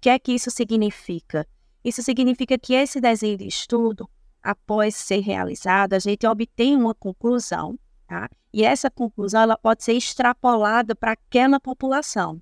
que 0.00 0.10
é 0.10 0.18
que 0.18 0.32
isso 0.32 0.50
significa? 0.50 1.46
Isso 1.84 2.02
significa 2.02 2.56
que 2.56 2.74
esse 2.74 3.00
desenho 3.00 3.36
de 3.36 3.46
estudo, 3.46 4.08
após 4.42 4.94
ser 4.94 5.20
realizado, 5.20 5.94
a 5.94 5.98
gente 5.98 6.26
obtém 6.26 6.76
uma 6.76 6.94
conclusão, 6.94 7.78
tá? 8.06 8.28
E 8.52 8.64
essa 8.64 8.90
conclusão 8.90 9.42
ela 9.42 9.56
pode 9.56 9.82
ser 9.82 9.94
extrapolada 9.94 10.94
para 10.94 11.12
aquela 11.12 11.58
população. 11.58 12.40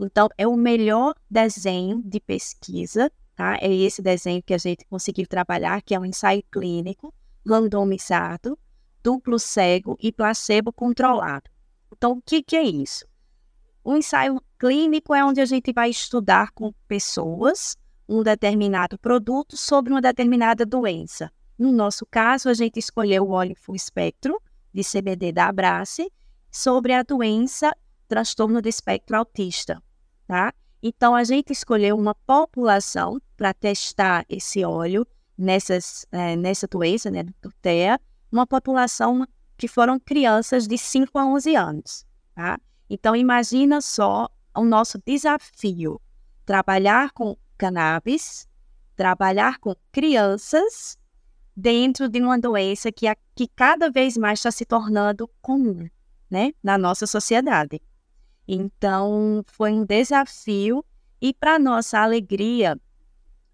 Então, 0.00 0.28
é 0.38 0.46
o 0.46 0.56
melhor 0.56 1.14
desenho 1.30 2.02
de 2.02 2.18
pesquisa, 2.18 3.10
tá? 3.36 3.58
É 3.60 3.72
esse 3.72 4.00
desenho 4.00 4.42
que 4.42 4.54
a 4.54 4.58
gente 4.58 4.86
conseguiu 4.86 5.26
trabalhar, 5.26 5.82
que 5.82 5.94
é 5.94 6.00
um 6.00 6.04
ensaio 6.04 6.42
clínico, 6.50 7.12
randomizado, 7.46 8.58
duplo 9.02 9.38
cego 9.38 9.98
e 10.00 10.10
placebo 10.12 10.72
controlado. 10.72 11.50
Então, 11.92 12.12
o 12.12 12.22
que, 12.22 12.42
que 12.42 12.56
é 12.56 12.62
isso? 12.62 13.04
O 13.84 13.96
ensaio 13.96 14.40
clínico 14.58 15.14
é 15.14 15.24
onde 15.24 15.40
a 15.40 15.44
gente 15.44 15.72
vai 15.72 15.90
estudar 15.90 16.52
com 16.52 16.72
pessoas 16.86 17.76
um 18.08 18.22
determinado 18.22 18.98
produto 18.98 19.56
sobre 19.56 19.92
uma 19.92 20.00
determinada 20.00 20.66
doença. 20.66 21.30
No 21.58 21.70
nosso 21.70 22.04
caso, 22.06 22.48
a 22.48 22.54
gente 22.54 22.78
escolheu 22.78 23.24
o 23.24 23.30
óleo 23.30 23.54
full 23.56 23.74
espectro 23.74 24.40
de 24.72 24.82
CBD 24.82 25.32
da 25.32 25.46
Abrace 25.46 26.10
sobre 26.50 26.92
a 26.92 27.02
doença 27.02 27.72
transtorno 28.08 28.60
do 28.60 28.68
espectro 28.68 29.16
autista, 29.16 29.82
tá? 30.26 30.52
Então, 30.82 31.14
a 31.14 31.24
gente 31.24 31.52
escolheu 31.52 31.96
uma 31.96 32.14
população 32.14 33.20
para 33.36 33.54
testar 33.54 34.26
esse 34.28 34.64
óleo 34.64 35.06
nessas, 35.38 36.04
é, 36.10 36.36
nessa 36.36 36.66
doença, 36.66 37.10
né, 37.10 37.22
do 37.22 37.52
TEA, 37.62 38.00
uma 38.30 38.46
população 38.46 39.26
que 39.56 39.68
foram 39.68 39.98
crianças 40.00 40.66
de 40.66 40.76
5 40.76 41.18
a 41.18 41.24
11 41.24 41.54
anos, 41.54 42.06
tá? 42.34 42.58
Então, 42.90 43.14
imagina 43.14 43.80
só 43.80 44.28
o 44.54 44.64
nosso 44.64 45.00
desafio, 45.06 46.00
trabalhar 46.44 47.12
com 47.12 47.36
cannabis, 47.56 48.48
trabalhar 48.96 49.58
com 49.58 49.74
crianças 49.90 50.96
dentro 51.56 52.08
de 52.08 52.20
uma 52.20 52.38
doença 52.38 52.90
que, 52.90 53.06
a, 53.06 53.16
que 53.34 53.46
cada 53.48 53.90
vez 53.90 54.16
mais 54.16 54.38
está 54.38 54.50
se 54.50 54.64
tornando 54.64 55.28
comum 55.40 55.88
né, 56.30 56.52
na 56.62 56.78
nossa 56.78 57.06
sociedade. 57.06 57.80
Então, 58.46 59.44
foi 59.46 59.72
um 59.72 59.84
desafio 59.84 60.84
e, 61.20 61.32
para 61.32 61.58
nossa 61.58 61.98
alegria, 61.98 62.78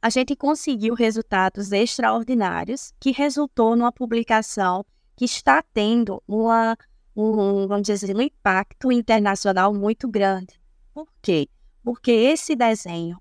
a 0.01 0.11
gente 0.11 0.37
conseguiu 0.37 0.95
resultados 0.95 1.73
extraordinários 1.73 2.93
que 3.01 3.11
resultou 3.11 3.75
numa 3.75 3.93
publicação 3.93 4.85
que 5.17 5.25
está 5.25 5.63
tendo 5.75 6.23
uma, 6.27 6.77
um, 7.17 7.67
vamos 7.67 7.87
dizer, 7.87 8.17
um 8.17 8.23
impacto 8.23 8.93
internacional 8.93 9.75
muito 9.75 10.09
grande. 10.09 10.59
Por 10.95 11.09
quê? 11.21 11.49
Porque 11.83 12.13
esse 12.13 12.55
desenho 12.55 13.21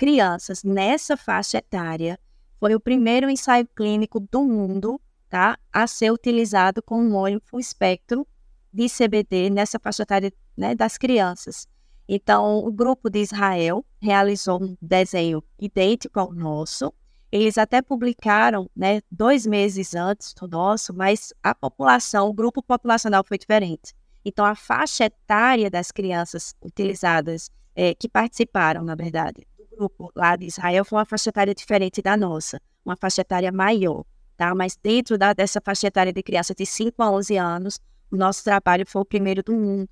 crianças 0.00 0.64
nessa 0.64 1.14
faixa 1.14 1.58
etária 1.58 2.18
foi 2.58 2.74
o 2.74 2.80
primeiro 2.80 3.28
ensaio 3.28 3.68
clínico 3.76 4.18
do 4.18 4.42
mundo 4.42 4.98
tá, 5.28 5.58
a 5.70 5.86
ser 5.86 6.10
utilizado 6.10 6.82
com 6.82 7.02
um 7.02 7.14
óleo 7.14 7.38
full 7.44 7.60
espectro 7.60 8.26
de 8.72 8.86
CBD 8.88 9.50
nessa 9.50 9.78
faixa 9.78 10.04
etária 10.04 10.32
né, 10.56 10.74
das 10.74 10.96
crianças. 10.96 11.68
Então, 12.08 12.64
o 12.64 12.72
grupo 12.72 13.10
de 13.10 13.18
Israel 13.18 13.84
realizou 14.00 14.62
um 14.62 14.74
desenho 14.80 15.44
idêntico 15.58 16.18
ao 16.18 16.32
nosso. 16.32 16.94
Eles 17.30 17.58
até 17.58 17.82
publicaram 17.82 18.70
né, 18.74 19.02
dois 19.10 19.44
meses 19.44 19.94
antes 19.94 20.32
do 20.32 20.48
nosso, 20.48 20.94
mas 20.94 21.30
a 21.42 21.54
população, 21.54 22.26
o 22.26 22.32
grupo 22.32 22.62
populacional 22.62 23.22
foi 23.22 23.36
diferente. 23.36 23.92
Então, 24.24 24.46
a 24.46 24.54
faixa 24.54 25.04
etária 25.04 25.68
das 25.68 25.90
crianças 25.90 26.54
utilizadas, 26.62 27.50
é, 27.74 27.94
que 27.94 28.08
participaram, 28.08 28.82
na 28.82 28.94
verdade, 28.94 29.46
grupo 29.80 30.12
lá 30.14 30.36
de 30.36 30.46
Israel 30.46 30.84
foi 30.84 30.98
uma 30.98 31.06
faixa 31.06 31.30
etária 31.30 31.54
diferente 31.54 32.02
da 32.02 32.16
nossa, 32.16 32.60
uma 32.84 32.96
faixa 32.96 33.22
etária 33.22 33.50
maior, 33.50 34.04
tá? 34.36 34.54
Mas 34.54 34.76
dentro 34.76 35.16
da, 35.16 35.32
dessa 35.32 35.58
faixa 35.60 35.86
etária 35.86 36.12
de 36.12 36.22
criança 36.22 36.54
de 36.54 36.66
5 36.66 37.02
a 37.02 37.10
11 37.10 37.36
anos, 37.38 37.80
o 38.10 38.16
nosso 38.16 38.44
trabalho 38.44 38.84
foi 38.86 39.00
o 39.00 39.04
primeiro 39.04 39.42
do 39.42 39.52
mundo. 39.52 39.88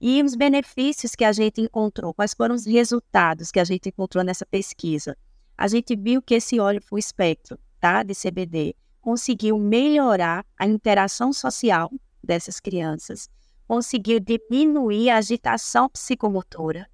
E 0.00 0.22
os 0.22 0.36
benefícios 0.36 1.14
que 1.16 1.24
a 1.24 1.32
gente 1.32 1.60
encontrou, 1.60 2.14
quais 2.14 2.34
foram 2.34 2.54
os 2.54 2.66
resultados 2.66 3.50
que 3.50 3.58
a 3.58 3.64
gente 3.64 3.88
encontrou 3.88 4.22
nessa 4.22 4.46
pesquisa? 4.46 5.16
A 5.58 5.66
gente 5.66 5.96
viu 5.96 6.22
que 6.22 6.34
esse 6.34 6.60
óleo 6.60 6.82
full 6.82 6.98
espectro, 6.98 7.58
tá, 7.80 8.02
de 8.02 8.14
CBD, 8.14 8.76
conseguiu 9.00 9.58
melhorar 9.58 10.44
a 10.58 10.66
interação 10.66 11.32
social 11.32 11.90
dessas 12.22 12.60
crianças, 12.60 13.28
conseguiu 13.66 14.20
diminuir 14.20 15.10
a 15.10 15.16
agitação 15.16 15.88
psicomotora, 15.88 16.86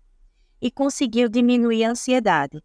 e 0.63 0.71
conseguiu 0.71 1.29
diminuir 1.29 1.83
a 1.85 1.91
ansiedade. 1.91 2.63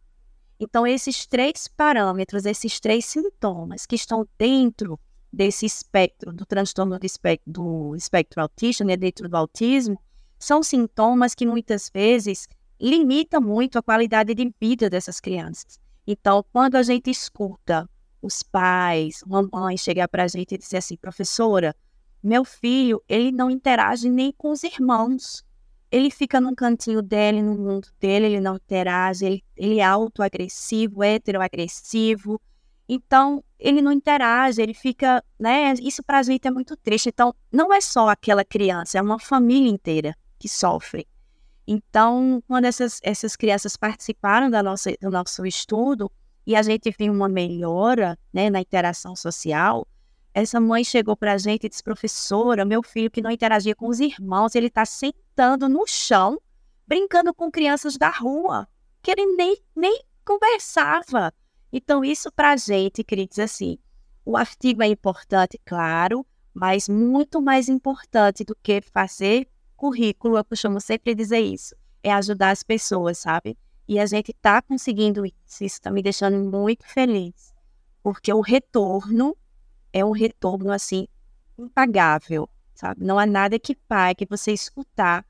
Então, 0.60 0.86
esses 0.86 1.26
três 1.26 1.68
parâmetros, 1.68 2.46
esses 2.46 2.80
três 2.80 3.06
sintomas 3.06 3.88
que 3.88 3.96
estão 3.96 4.28
dentro 4.38 5.00
desse 5.34 5.66
espectro, 5.66 6.32
do 6.32 6.46
transtorno 6.46 6.98
do 7.00 7.06
espectro, 7.06 7.52
do 7.52 7.96
espectro 7.96 8.42
autista, 8.42 8.86
né, 8.86 8.96
dentro 8.96 9.28
do 9.28 9.36
autismo, 9.36 10.00
são 10.38 10.62
sintomas 10.62 11.34
que 11.34 11.46
muitas 11.46 11.90
vezes 11.92 12.48
limitam 12.80 13.42
muito 13.42 13.80
a 13.80 13.84
qualidade 13.84 14.36
de 14.36 14.54
vida 14.62 14.90
dessas 14.90 15.20
crianças. 15.20 15.80
Então, 16.06 16.46
quando 16.54 16.76
a 16.76 16.84
gente 16.84 17.10
escuta 17.10 17.90
os 18.22 18.44
pais, 18.44 19.24
uma 19.24 19.42
mãe 19.52 19.76
chegar 19.76 20.08
para 20.08 20.24
a 20.24 20.28
gente 20.28 20.54
e 20.54 20.58
dizer 20.58 20.78
assim, 20.78 20.96
professora, 20.96 21.76
meu 22.24 22.46
filho, 22.46 23.02
ele 23.08 23.32
não 23.32 23.50
interage 23.50 24.08
nem 24.10 24.32
com 24.32 24.52
os 24.52 24.64
irmãos. 24.64 25.44
Ele 25.98 26.12
fica 26.12 26.40
num 26.40 26.54
cantinho 26.54 27.02
dele, 27.02 27.42
no 27.42 27.56
mundo 27.58 27.88
dele, 28.00 28.28
ele 28.28 28.40
não 28.40 28.56
interage, 28.56 29.26
ele, 29.26 29.44
ele 29.56 29.80
é 29.80 29.84
autoagressivo, 29.84 31.04
heteroagressivo. 31.04 32.40
Então, 32.88 33.44
ele 33.60 33.82
não 33.82 33.92
interage, 33.92 34.62
ele 34.62 34.74
fica, 34.74 35.24
né? 35.40 35.74
Isso 35.82 36.04
para 36.04 36.20
a 36.20 36.24
gente 36.24 36.48
é 36.48 36.52
muito 36.52 36.78
triste. 36.78 37.10
Então, 37.10 37.34
não 37.52 37.74
é 37.74 37.82
só 37.82 38.10
aquela 38.10 38.46
criança, 38.46 38.98
é 38.98 39.02
uma 39.02 39.20
família 39.20 39.70
inteira 39.70 40.16
que 40.38 40.48
sofre. 40.48 41.08
Então, 41.68 42.42
quando 42.48 42.66
essas, 42.66 43.00
essas 43.04 43.36
crianças 43.36 43.76
participaram 43.76 44.50
da 44.50 44.64
nossa, 44.64 44.96
do 45.02 45.10
nosso 45.10 45.46
estudo 45.46 46.10
e 46.46 46.56
a 46.56 46.62
gente 46.62 46.96
viu 46.98 47.12
uma 47.12 47.28
melhora 47.28 48.18
né, 48.32 48.50
na 48.50 48.62
interação 48.62 49.16
social, 49.16 49.86
essa 50.34 50.60
mãe 50.62 50.84
chegou 50.84 51.18
para 51.18 51.34
a 51.34 51.38
gente 51.38 51.66
e 51.66 51.70
disse: 51.70 51.84
professora, 51.84 52.64
meu 52.64 52.84
filho 52.84 53.10
que 53.10 53.22
não 53.22 53.32
interagia 53.32 53.76
com 53.76 53.88
os 53.88 54.00
irmãos, 54.00 54.54
ele 54.54 54.68
está 54.68 54.86
sentando 55.38 55.70
no 55.70 55.86
chão, 55.86 56.42
brincando 56.88 57.32
com 57.32 57.52
crianças 57.52 57.96
da 57.96 58.10
rua, 58.10 58.68
que 59.04 59.12
ele 59.12 59.36
nem, 59.36 59.56
nem 59.76 60.04
conversava. 60.26 61.32
Então, 61.72 62.04
isso 62.04 62.32
para 62.32 62.54
a 62.54 62.58
gente, 62.58 63.04
queridos, 63.04 63.38
assim, 63.38 63.78
o 64.26 64.36
artigo 64.36 64.82
é 64.82 64.88
importante, 64.88 65.62
claro, 65.64 66.26
mas 66.56 66.90
muito 66.90 67.40
mais 67.40 67.70
importante 67.70 68.44
do 68.44 68.56
que 68.56 68.82
fazer 68.82 69.48
currículo, 69.76 70.38
eu 70.38 70.44
costumo 70.44 70.82
sempre 70.82 71.14
dizer 71.14 71.42
isso, 71.42 71.76
é 72.02 72.12
ajudar 72.12 72.50
as 72.50 72.64
pessoas, 72.64 73.20
sabe? 73.20 73.56
E 73.88 74.00
a 74.00 74.08
gente 74.08 74.32
está 74.32 74.60
conseguindo 74.60 75.24
isso, 75.24 75.64
isso 75.64 75.76
está 75.76 75.92
me 75.92 76.02
deixando 76.02 76.40
muito 76.50 76.84
feliz, 76.84 77.54
porque 78.02 78.34
o 78.34 78.42
retorno 78.42 79.38
é 79.94 80.04
um 80.04 80.12
retorno, 80.12 80.72
assim, 80.72 81.08
impagável, 81.60 82.50
sabe? 82.78 83.04
Não 83.04 83.18
há 83.18 83.26
nada 83.26 83.60
que 83.60 83.76
pague 83.76 84.26
você 84.30 84.54
escutar 84.54 85.26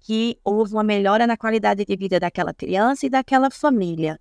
que 0.00 0.38
houve 0.44 0.74
uma 0.74 0.84
melhora 0.84 1.26
na 1.26 1.36
qualidade 1.36 1.84
de 1.84 1.96
vida 1.96 2.20
daquela 2.20 2.52
criança 2.52 3.06
e 3.06 3.10
daquela 3.10 3.50
família. 3.50 4.20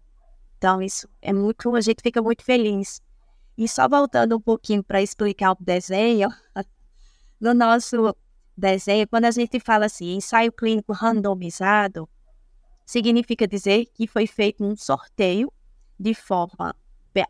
Então, 0.58 0.82
isso 0.82 1.10
é 1.22 1.34
muito, 1.34 1.76
a 1.76 1.82
gente 1.82 2.02
fica 2.02 2.22
muito 2.22 2.44
feliz. 2.44 3.02
E 3.58 3.68
só 3.68 3.88
voltando 3.88 4.38
um 4.38 4.40
pouquinho 4.40 4.84
para 4.84 5.02
explicar 5.02 5.52
o 5.52 5.58
desenho, 5.60 6.30
no 7.40 7.54
nosso 7.54 8.16
desenho, 8.58 9.08
quando 9.08 9.26
a 9.26 9.32
gente 9.32 9.60
fala 9.60 9.86
assim, 9.86 10.16
ensaio 10.16 10.52
clínico 10.52 10.94
randomizado, 10.94 12.10
significa 12.86 13.48
dizer 13.48 13.86
que 13.94 14.08
foi 14.08 14.26
feito 14.26 14.64
um 14.64 14.76
sorteio 14.76 15.52
de 16.00 16.14
forma 16.14 16.76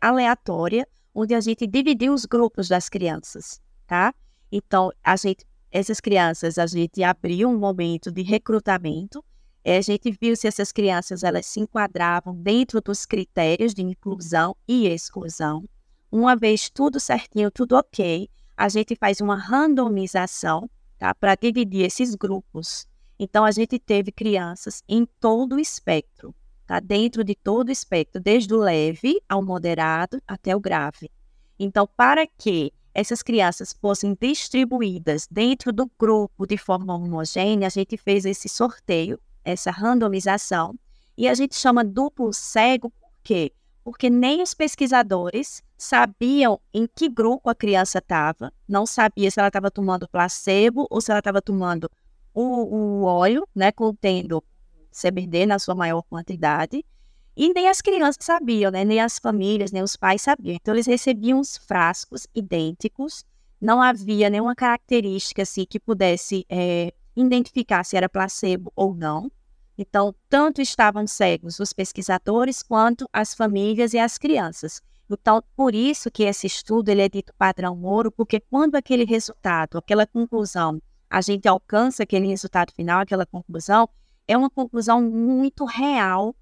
aleatória, 0.00 0.86
onde 1.14 1.34
a 1.34 1.40
gente 1.40 1.66
dividiu 1.66 2.14
os 2.14 2.24
grupos 2.24 2.68
das 2.68 2.88
crianças, 2.88 3.60
tá? 3.86 4.14
Então, 4.56 4.92
a 5.02 5.16
gente, 5.16 5.44
essas 5.68 5.98
crianças, 5.98 6.58
a 6.58 6.66
gente 6.66 7.02
abriu 7.02 7.48
um 7.48 7.58
momento 7.58 8.12
de 8.12 8.22
recrutamento 8.22 9.24
é, 9.64 9.78
a 9.78 9.80
gente 9.80 10.10
viu 10.20 10.36
se 10.36 10.46
essas 10.46 10.70
crianças 10.70 11.24
elas 11.24 11.46
se 11.46 11.58
enquadravam 11.58 12.36
dentro 12.36 12.82
dos 12.82 13.06
critérios 13.06 13.72
de 13.72 13.82
inclusão 13.82 14.54
e 14.68 14.86
exclusão. 14.86 15.64
Uma 16.12 16.36
vez 16.36 16.68
tudo 16.68 17.00
certinho, 17.00 17.50
tudo 17.50 17.74
ok, 17.74 18.28
a 18.54 18.68
gente 18.68 18.94
faz 18.94 19.22
uma 19.22 19.36
randomização 19.36 20.68
tá, 20.98 21.14
para 21.14 21.34
dividir 21.34 21.86
esses 21.86 22.14
grupos. 22.14 22.86
Então, 23.18 23.42
a 23.42 23.50
gente 23.50 23.78
teve 23.78 24.12
crianças 24.12 24.82
em 24.86 25.06
todo 25.18 25.56
o 25.56 25.60
espectro, 25.60 26.34
tá, 26.66 26.78
dentro 26.78 27.24
de 27.24 27.34
todo 27.34 27.70
o 27.70 27.72
espectro, 27.72 28.20
desde 28.20 28.52
o 28.52 28.58
leve 28.58 29.18
ao 29.26 29.42
moderado 29.42 30.20
até 30.28 30.54
o 30.54 30.60
grave. 30.60 31.10
Então, 31.58 31.88
para 31.96 32.26
que 32.26 32.70
essas 32.94 33.22
crianças 33.22 33.74
fossem 33.80 34.16
distribuídas 34.18 35.26
dentro 35.30 35.72
do 35.72 35.90
grupo 35.98 36.46
de 36.46 36.56
forma 36.56 36.94
homogênea, 36.94 37.66
a 37.66 37.70
gente 37.70 37.96
fez 37.96 38.24
esse 38.24 38.48
sorteio 38.48 39.18
essa 39.44 39.70
randomização. 39.70 40.74
E 41.16 41.28
a 41.28 41.34
gente 41.34 41.54
chama 41.54 41.84
duplo 41.84 42.32
cego 42.32 42.90
por 42.90 43.10
quê? 43.22 43.52
Porque 43.84 44.08
nem 44.08 44.42
os 44.42 44.54
pesquisadores 44.54 45.62
sabiam 45.76 46.58
em 46.72 46.86
que 46.86 47.08
grupo 47.08 47.50
a 47.50 47.54
criança 47.54 47.98
estava, 47.98 48.50
não 48.66 48.86
sabia 48.86 49.30
se 49.30 49.38
ela 49.38 49.48
estava 49.48 49.70
tomando 49.70 50.08
placebo 50.08 50.86
ou 50.90 51.00
se 51.00 51.10
ela 51.10 51.18
estava 51.18 51.42
tomando 51.42 51.90
o, 52.32 52.42
o 52.42 53.02
óleo, 53.04 53.46
né, 53.54 53.70
contendo 53.70 54.42
CBD 54.90 55.44
na 55.44 55.58
sua 55.58 55.74
maior 55.74 56.02
quantidade. 56.02 56.84
E 57.36 57.52
nem 57.52 57.68
as 57.68 57.80
crianças 57.80 58.24
sabiam, 58.24 58.70
né? 58.70 58.84
nem 58.84 59.00
as 59.00 59.18
famílias, 59.18 59.72
nem 59.72 59.82
os 59.82 59.96
pais 59.96 60.22
sabiam. 60.22 60.54
Então, 60.54 60.74
eles 60.74 60.86
recebiam 60.86 61.40
os 61.40 61.56
frascos 61.56 62.26
idênticos, 62.34 63.24
não 63.60 63.82
havia 63.82 64.30
nenhuma 64.30 64.54
característica 64.54 65.42
assim, 65.42 65.64
que 65.64 65.80
pudesse 65.80 66.46
é, 66.48 66.92
identificar 67.16 67.84
se 67.84 67.96
era 67.96 68.08
placebo 68.08 68.72
ou 68.76 68.94
não. 68.94 69.30
Então, 69.76 70.14
tanto 70.28 70.62
estavam 70.62 71.06
cegos 71.06 71.58
os 71.58 71.72
pesquisadores 71.72 72.62
quanto 72.62 73.08
as 73.12 73.34
famílias 73.34 73.92
e 73.92 73.98
as 73.98 74.16
crianças. 74.16 74.80
Então, 75.10 75.42
por 75.56 75.74
isso 75.74 76.10
que 76.10 76.22
esse 76.22 76.46
estudo 76.46 76.88
ele 76.88 77.02
é 77.02 77.08
dito 77.08 77.34
padrão 77.36 77.82
ouro, 77.82 78.12
porque 78.12 78.38
quando 78.38 78.76
aquele 78.76 79.04
resultado, 79.04 79.78
aquela 79.78 80.06
conclusão, 80.06 80.80
a 81.10 81.20
gente 81.20 81.48
alcança 81.48 82.04
aquele 82.04 82.26
resultado 82.26 82.72
final, 82.72 83.00
aquela 83.00 83.26
conclusão, 83.26 83.88
é 84.26 84.36
uma 84.36 84.48
conclusão 84.48 85.02
muito 85.02 85.64
real 85.64 86.34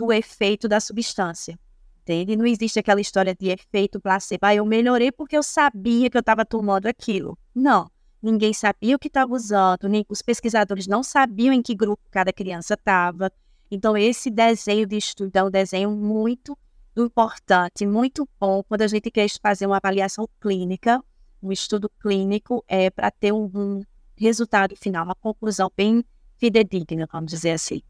do 0.00 0.12
efeito 0.12 0.66
da 0.66 0.80
substância. 0.80 1.58
Entende? 2.02 2.36
Não 2.36 2.46
existe 2.46 2.78
aquela 2.78 3.00
história 3.00 3.34
de 3.38 3.50
efeito 3.50 4.00
placebo. 4.00 4.46
Ah, 4.46 4.54
eu 4.54 4.64
melhorei 4.64 5.12
porque 5.12 5.36
eu 5.36 5.42
sabia 5.42 6.08
que 6.08 6.16
eu 6.16 6.20
estava 6.20 6.44
tomando 6.44 6.86
aquilo. 6.86 7.38
Não 7.54 7.90
ninguém 8.22 8.52
sabia 8.52 8.96
o 8.96 8.98
que 8.98 9.08
estava 9.08 9.32
usando, 9.32 9.88
nem 9.88 10.04
os 10.08 10.22
pesquisadores 10.22 10.86
não 10.86 11.02
sabiam 11.02 11.54
em 11.54 11.62
que 11.62 11.74
grupo 11.74 12.02
cada 12.10 12.32
criança 12.32 12.74
estava. 12.74 13.32
Então, 13.70 13.96
esse 13.96 14.30
desenho 14.30 14.86
de 14.86 14.96
estudo 14.96 15.34
é 15.34 15.44
um 15.44 15.50
desenho 15.50 15.90
muito 15.90 16.56
importante, 16.96 17.86
muito 17.86 18.28
bom 18.38 18.62
quando 18.64 18.82
a 18.82 18.88
gente 18.88 19.10
quer 19.10 19.28
fazer 19.40 19.66
uma 19.66 19.76
avaliação 19.76 20.28
clínica, 20.40 21.02
um 21.42 21.50
estudo 21.50 21.88
clínico, 22.00 22.64
é 22.68 22.90
para 22.90 23.10
ter 23.10 23.32
um, 23.32 23.50
um 23.54 23.82
resultado 24.16 24.76
final, 24.76 25.04
uma 25.04 25.14
conclusão 25.14 25.70
bem 25.74 26.04
fidedigna, 26.36 27.08
vamos 27.10 27.30
dizer 27.30 27.52
assim. 27.52 27.80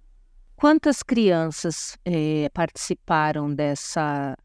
Quantas 0.61 1.03
crianças 1.03 1.96
eh, 2.05 2.51
participaram 2.53 3.55
dessa, 3.55 4.37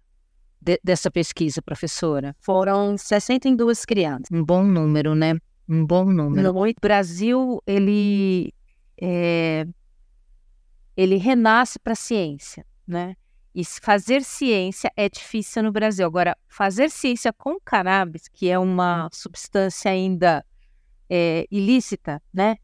de, 0.61 0.79
dessa 0.81 1.11
pesquisa, 1.11 1.61
professora? 1.61 2.33
Foram 2.39 2.97
62 2.97 3.83
crianças. 3.83 4.27
Um 4.31 4.41
bom 4.41 4.63
número, 4.63 5.13
né? 5.13 5.35
Um 5.67 5.85
bom 5.85 6.05
número. 6.05 6.57
O 6.57 6.73
Brasil, 6.81 7.61
ele, 7.67 8.53
é, 8.97 9.67
ele 10.95 11.17
renasce 11.17 11.77
para 11.77 11.91
a 11.91 11.97
ciência, 11.97 12.65
né? 12.87 13.17
E 13.53 13.65
fazer 13.65 14.23
ciência 14.23 14.89
é 14.95 15.09
difícil 15.09 15.63
no 15.63 15.71
Brasil. 15.73 16.05
Agora, 16.05 16.37
fazer 16.47 16.91
ciência 16.91 17.33
com 17.33 17.59
cannabis, 17.59 18.29
que 18.29 18.49
é 18.49 18.57
uma 18.57 19.09
substância 19.11 19.91
ainda 19.91 20.45
é, 21.09 21.45
ilícita, 21.51 22.23
né? 22.33 22.55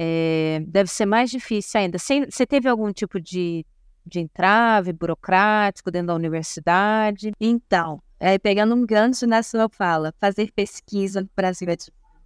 É, 0.00 0.62
deve 0.68 0.88
ser 0.88 1.06
mais 1.06 1.28
difícil 1.28 1.80
ainda. 1.80 1.98
Você 1.98 2.46
teve 2.46 2.68
algum 2.68 2.92
tipo 2.92 3.20
de, 3.20 3.66
de 4.06 4.20
entrave 4.20 4.92
burocrático 4.92 5.90
dentro 5.90 6.06
da 6.06 6.14
universidade? 6.14 7.32
Então, 7.40 8.00
é, 8.20 8.38
pegando 8.38 8.76
um 8.76 8.86
gancho 8.86 9.26
na 9.26 9.42
sua 9.42 9.68
fala, 9.68 10.14
fazer 10.20 10.52
pesquisa 10.52 11.20
no 11.20 11.28
Brasil 11.34 11.68
é 11.68 11.76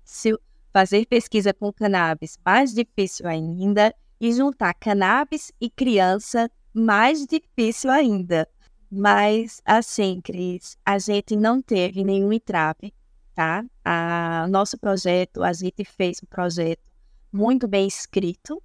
se 0.05 0.39
fazer 0.71 1.07
pesquisa 1.07 1.55
com 1.55 1.73
cannabis, 1.73 2.39
mais 2.45 2.75
difícil 2.75 3.27
ainda, 3.27 3.95
e 4.21 4.31
juntar 4.33 4.75
cannabis 4.75 5.51
e 5.59 5.71
criança, 5.71 6.51
mais 6.75 7.25
difícil 7.25 7.91
ainda. 7.91 8.47
Mas, 8.91 9.63
assim, 9.65 10.21
Cris, 10.23 10.77
a 10.85 10.99
gente 10.99 11.37
não 11.37 11.63
teve 11.63 12.05
nenhum 12.05 12.35
entrave, 12.35 12.93
tá? 13.35 13.65
A, 13.83 14.47
nosso 14.51 14.79
projeto, 14.79 15.43
a 15.43 15.55
gente 15.55 15.85
fez 15.87 16.19
um 16.23 16.27
projeto 16.27 16.92
muito 17.33 17.67
bem 17.67 17.87
escrito, 17.87 18.63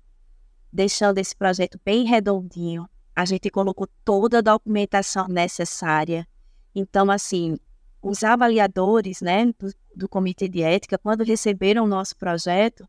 deixando 0.71 1.17
esse 1.17 1.35
projeto 1.35 1.79
bem 1.83 2.05
redondinho. 2.05 2.89
A 3.15 3.25
gente 3.25 3.49
colocou 3.49 3.87
toda 4.03 4.39
a 4.39 4.41
documentação 4.41 5.27
necessária. 5.27 6.27
Então, 6.75 7.09
assim, 7.09 7.57
os 8.01 8.23
avaliadores 8.23 9.21
né, 9.21 9.45
do, 9.45 9.73
do 9.95 10.09
Comitê 10.09 10.47
de 10.47 10.61
Ética, 10.61 10.97
quando 10.97 11.23
receberam 11.23 11.85
o 11.85 11.87
nosso 11.87 12.15
projeto, 12.15 12.87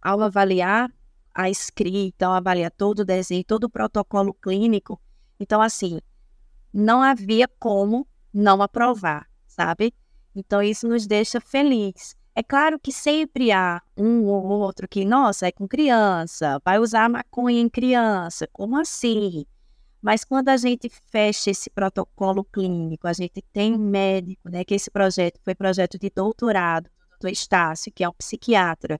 ao 0.00 0.20
avaliar 0.20 0.92
a 1.34 1.48
escrita, 1.48 2.26
ao 2.26 2.34
avaliar 2.34 2.70
todo 2.70 3.00
o 3.00 3.04
desenho, 3.04 3.42
todo 3.44 3.64
o 3.64 3.70
protocolo 3.70 4.34
clínico, 4.34 5.00
então, 5.40 5.60
assim, 5.60 5.98
não 6.72 7.02
havia 7.02 7.48
como 7.58 8.06
não 8.32 8.62
aprovar, 8.62 9.28
sabe? 9.46 9.92
Então 10.34 10.62
isso 10.62 10.88
nos 10.88 11.06
deixa 11.06 11.40
feliz. 11.40 12.16
É 12.34 12.42
claro 12.42 12.78
que 12.78 12.90
sempre 12.90 13.52
há 13.52 13.82
um 13.96 14.24
ou 14.24 14.46
outro 14.46 14.88
que, 14.88 15.04
nossa, 15.04 15.46
é 15.46 15.52
com 15.52 15.68
criança, 15.68 16.58
vai 16.64 16.78
usar 16.78 17.08
maconha 17.08 17.60
em 17.60 17.68
criança, 17.68 18.48
como 18.52 18.78
assim? 18.78 19.44
Mas 20.00 20.24
quando 20.24 20.48
a 20.48 20.56
gente 20.56 20.90
fecha 21.10 21.50
esse 21.50 21.68
protocolo 21.68 22.42
clínico, 22.44 23.06
a 23.06 23.12
gente 23.12 23.42
tem 23.52 23.74
um 23.74 23.78
médico, 23.78 24.48
né, 24.48 24.64
que 24.64 24.74
esse 24.74 24.90
projeto 24.90 25.38
foi 25.44 25.54
projeto 25.54 25.98
de 25.98 26.10
doutorado 26.10 26.90
do 27.20 27.28
Estácio, 27.28 27.92
que 27.92 28.02
é 28.02 28.08
um 28.08 28.14
psiquiatra 28.14 28.98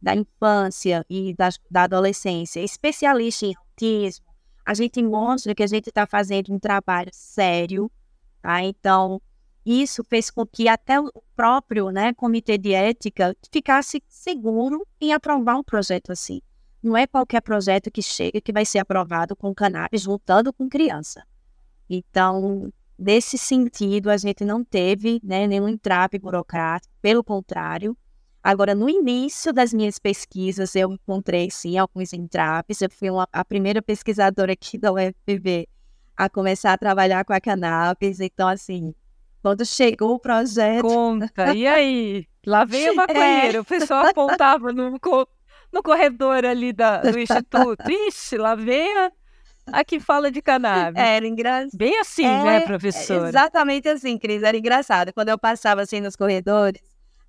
da 0.00 0.14
infância 0.14 1.04
e 1.08 1.34
da, 1.34 1.48
da 1.70 1.84
adolescência, 1.84 2.60
especialista 2.60 3.46
em 3.46 3.54
autismo, 3.56 4.26
a 4.64 4.74
gente 4.74 5.02
mostra 5.02 5.54
que 5.54 5.62
a 5.62 5.66
gente 5.66 5.88
está 5.88 6.06
fazendo 6.06 6.52
um 6.52 6.58
trabalho 6.58 7.10
sério, 7.12 7.90
tá? 8.40 8.62
Então, 8.62 9.20
isso 9.64 10.04
fez 10.04 10.30
com 10.30 10.46
que 10.46 10.68
até 10.68 11.00
o 11.00 11.10
próprio 11.34 11.90
né, 11.90 12.12
comitê 12.12 12.58
de 12.58 12.74
ética 12.74 13.34
ficasse 13.50 14.02
seguro 14.08 14.86
em 15.00 15.12
aprovar 15.12 15.56
um 15.56 15.62
projeto 15.62 16.12
assim. 16.12 16.42
Não 16.82 16.96
é 16.96 17.06
qualquer 17.06 17.40
projeto 17.40 17.90
que 17.90 18.02
chega 18.02 18.40
que 18.42 18.52
vai 18.52 18.66
ser 18.66 18.78
aprovado 18.78 19.34
com 19.34 19.54
cannabis 19.54 20.02
juntando 20.02 20.52
com 20.52 20.68
criança. 20.68 21.24
Então, 21.88 22.70
nesse 22.98 23.38
sentido, 23.38 24.10
a 24.10 24.18
gente 24.18 24.44
não 24.44 24.62
teve 24.62 25.18
né, 25.24 25.46
nenhum 25.46 25.68
entrave 25.68 26.18
burocrático, 26.18 26.92
pelo 27.00 27.24
contrário. 27.24 27.96
Agora, 28.42 28.74
no 28.74 28.90
início 28.90 29.50
das 29.50 29.72
minhas 29.72 29.98
pesquisas, 29.98 30.74
eu 30.76 30.92
encontrei, 30.92 31.50
sim, 31.50 31.78
alguns 31.78 32.12
entraves. 32.12 32.82
Eu 32.82 32.90
fui 32.90 33.08
uma, 33.08 33.26
a 33.32 33.42
primeira 33.42 33.80
pesquisadora 33.80 34.52
aqui 34.52 34.76
da 34.76 34.92
UFPB 34.92 35.66
a 36.14 36.28
começar 36.28 36.74
a 36.74 36.78
trabalhar 36.78 37.24
com 37.24 37.32
a 37.32 37.40
cannabis. 37.40 38.20
Então, 38.20 38.46
assim, 38.46 38.94
quando 39.44 39.62
chegou 39.66 40.14
o 40.14 40.18
projeto. 40.18 40.80
Conta, 40.80 41.54
e 41.54 41.66
aí? 41.66 42.26
Lá 42.46 42.64
veio 42.64 42.94
o 42.94 42.96
maconheiro, 42.96 43.58
é. 43.58 43.60
o 43.60 43.64
pessoal 43.64 44.06
apontava 44.06 44.72
no, 44.72 44.98
no 45.70 45.82
corredor 45.82 46.46
ali 46.46 46.72
da, 46.72 47.02
do 47.02 47.18
instituto. 47.18 47.84
Ixi, 47.86 48.38
lá 48.38 48.54
vem 48.54 48.90
a, 48.96 49.12
a 49.66 49.84
que 49.84 50.00
fala 50.00 50.30
de 50.30 50.40
cannabis. 50.40 50.98
Era 50.98 51.26
engraçado. 51.26 51.76
Bem 51.76 52.00
assim, 52.00 52.24
é, 52.24 52.42
né, 52.42 52.60
professora? 52.60 53.28
Exatamente 53.28 53.86
assim, 53.86 54.16
Cris. 54.16 54.42
Era 54.42 54.56
engraçado. 54.56 55.12
Quando 55.12 55.28
eu 55.28 55.38
passava 55.38 55.82
assim 55.82 56.00
nos 56.00 56.16
corredores, 56.16 56.80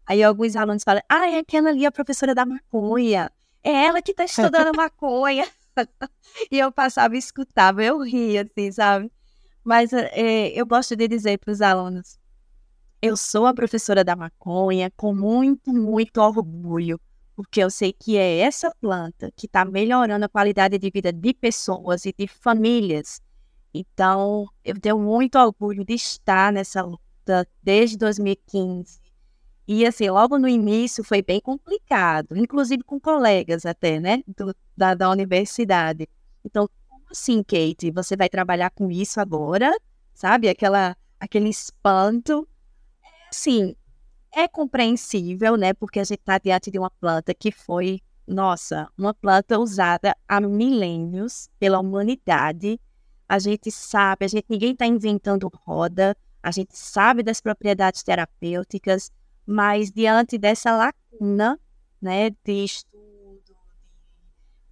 aí 0.08 0.23
alguns 0.23 0.56
alunos 0.56 0.86
falam: 0.86 1.01
Ah, 1.10 1.30
é 1.30 1.39
aquela 1.39 1.67
ali 1.67 1.86
a 1.86 1.91
professora 1.91 2.34
da 2.34 2.45
maconha. 2.45 3.30
É 3.62 3.88
ela 3.88 4.01
que 4.01 4.12
está 4.12 4.23
estudando 4.23 4.71
maconha. 4.78 5.45
e 6.49 6.58
eu 6.58 6.71
passava 6.71 7.13
e 7.13 7.19
escutava, 7.19 7.84
eu 7.84 7.99
ria, 7.99 8.49
assim, 8.49 8.71
sabe? 8.71 9.12
Mas 9.65 9.91
é, 9.91 10.49
eu 10.49 10.63
gosto 10.65 10.95
de 10.95 11.08
dizer 11.08 11.39
para 11.39 11.51
os 11.51 11.60
alunos: 11.60 12.19
eu 13.01 13.17
sou 13.17 13.47
a 13.47 13.54
professora 13.54 14.04
da 14.04 14.15
maconha 14.15 14.91
com 14.95 15.13
muito, 15.13 15.73
muito 15.73 16.21
orgulho, 16.21 17.01
porque 17.36 17.62
eu 17.62 17.71
sei 17.71 17.91
que 17.91 18.15
é 18.15 18.39
essa 18.39 18.73
planta 18.80 19.32
que 19.36 19.47
está 19.47 19.65
melhorando 19.65 20.23
a 20.25 20.30
qualidade 20.30 20.78
de 20.78 20.91
vida 20.91 21.12
de 21.12 21.34
pessoas 21.34 22.06
e 22.06 22.13
de 22.15 22.28
famílias. 22.28 23.19
Então, 23.73 24.45
eu 24.63 24.80
tenho 24.80 24.99
muito 24.99 25.38
orgulho 25.38 25.84
de 25.84 25.95
estar 25.95 26.54
nessa 26.54 26.84
luta 26.84 27.47
desde 27.63 27.97
2015. 27.97 29.01
E 29.67 29.84
assim, 29.84 30.10
logo 30.12 30.38
no 30.38 30.47
início 30.47 31.04
foi 31.04 31.23
bem 31.23 31.41
complicado, 31.41 32.38
inclusive 32.38 32.84
com 32.84 32.99
colegas 32.99 33.65
até, 33.65 33.99
né, 33.99 34.21
do, 34.28 34.56
da, 34.78 34.93
da 34.93 35.10
universidade. 35.10 36.08
Então, 36.45 36.69
assim, 37.11 37.43
Kate, 37.43 37.91
você 37.91 38.15
vai 38.15 38.29
trabalhar 38.29 38.69
com 38.71 38.91
isso 38.91 39.19
agora, 39.19 39.75
sabe? 40.13 40.49
Aquela, 40.49 40.95
aquele 41.19 41.49
espanto. 41.49 42.47
Sim, 43.31 43.75
é 44.33 44.47
compreensível, 44.47 45.55
né? 45.55 45.73
Porque 45.73 45.99
a 45.99 46.03
gente 46.03 46.19
está 46.19 46.37
diante 46.37 46.69
de 46.69 46.77
uma 46.77 46.89
planta 46.89 47.33
que 47.33 47.51
foi, 47.51 48.01
nossa, 48.27 48.87
uma 48.97 49.13
planta 49.13 49.57
usada 49.59 50.15
há 50.27 50.41
milênios 50.41 51.49
pela 51.59 51.79
humanidade. 51.79 52.79
A 53.27 53.39
gente 53.39 53.71
sabe, 53.71 54.25
a 54.25 54.27
gente 54.27 54.45
ninguém 54.49 54.73
está 54.73 54.85
inventando 54.85 55.49
roda. 55.65 56.15
A 56.43 56.51
gente 56.51 56.77
sabe 56.77 57.23
das 57.23 57.41
propriedades 57.41 58.03
terapêuticas, 58.03 59.11
mas 59.47 59.91
diante 59.91 60.37
dessa 60.37 60.75
lacuna, 60.75 61.59
né, 61.99 62.29
de 62.29 62.65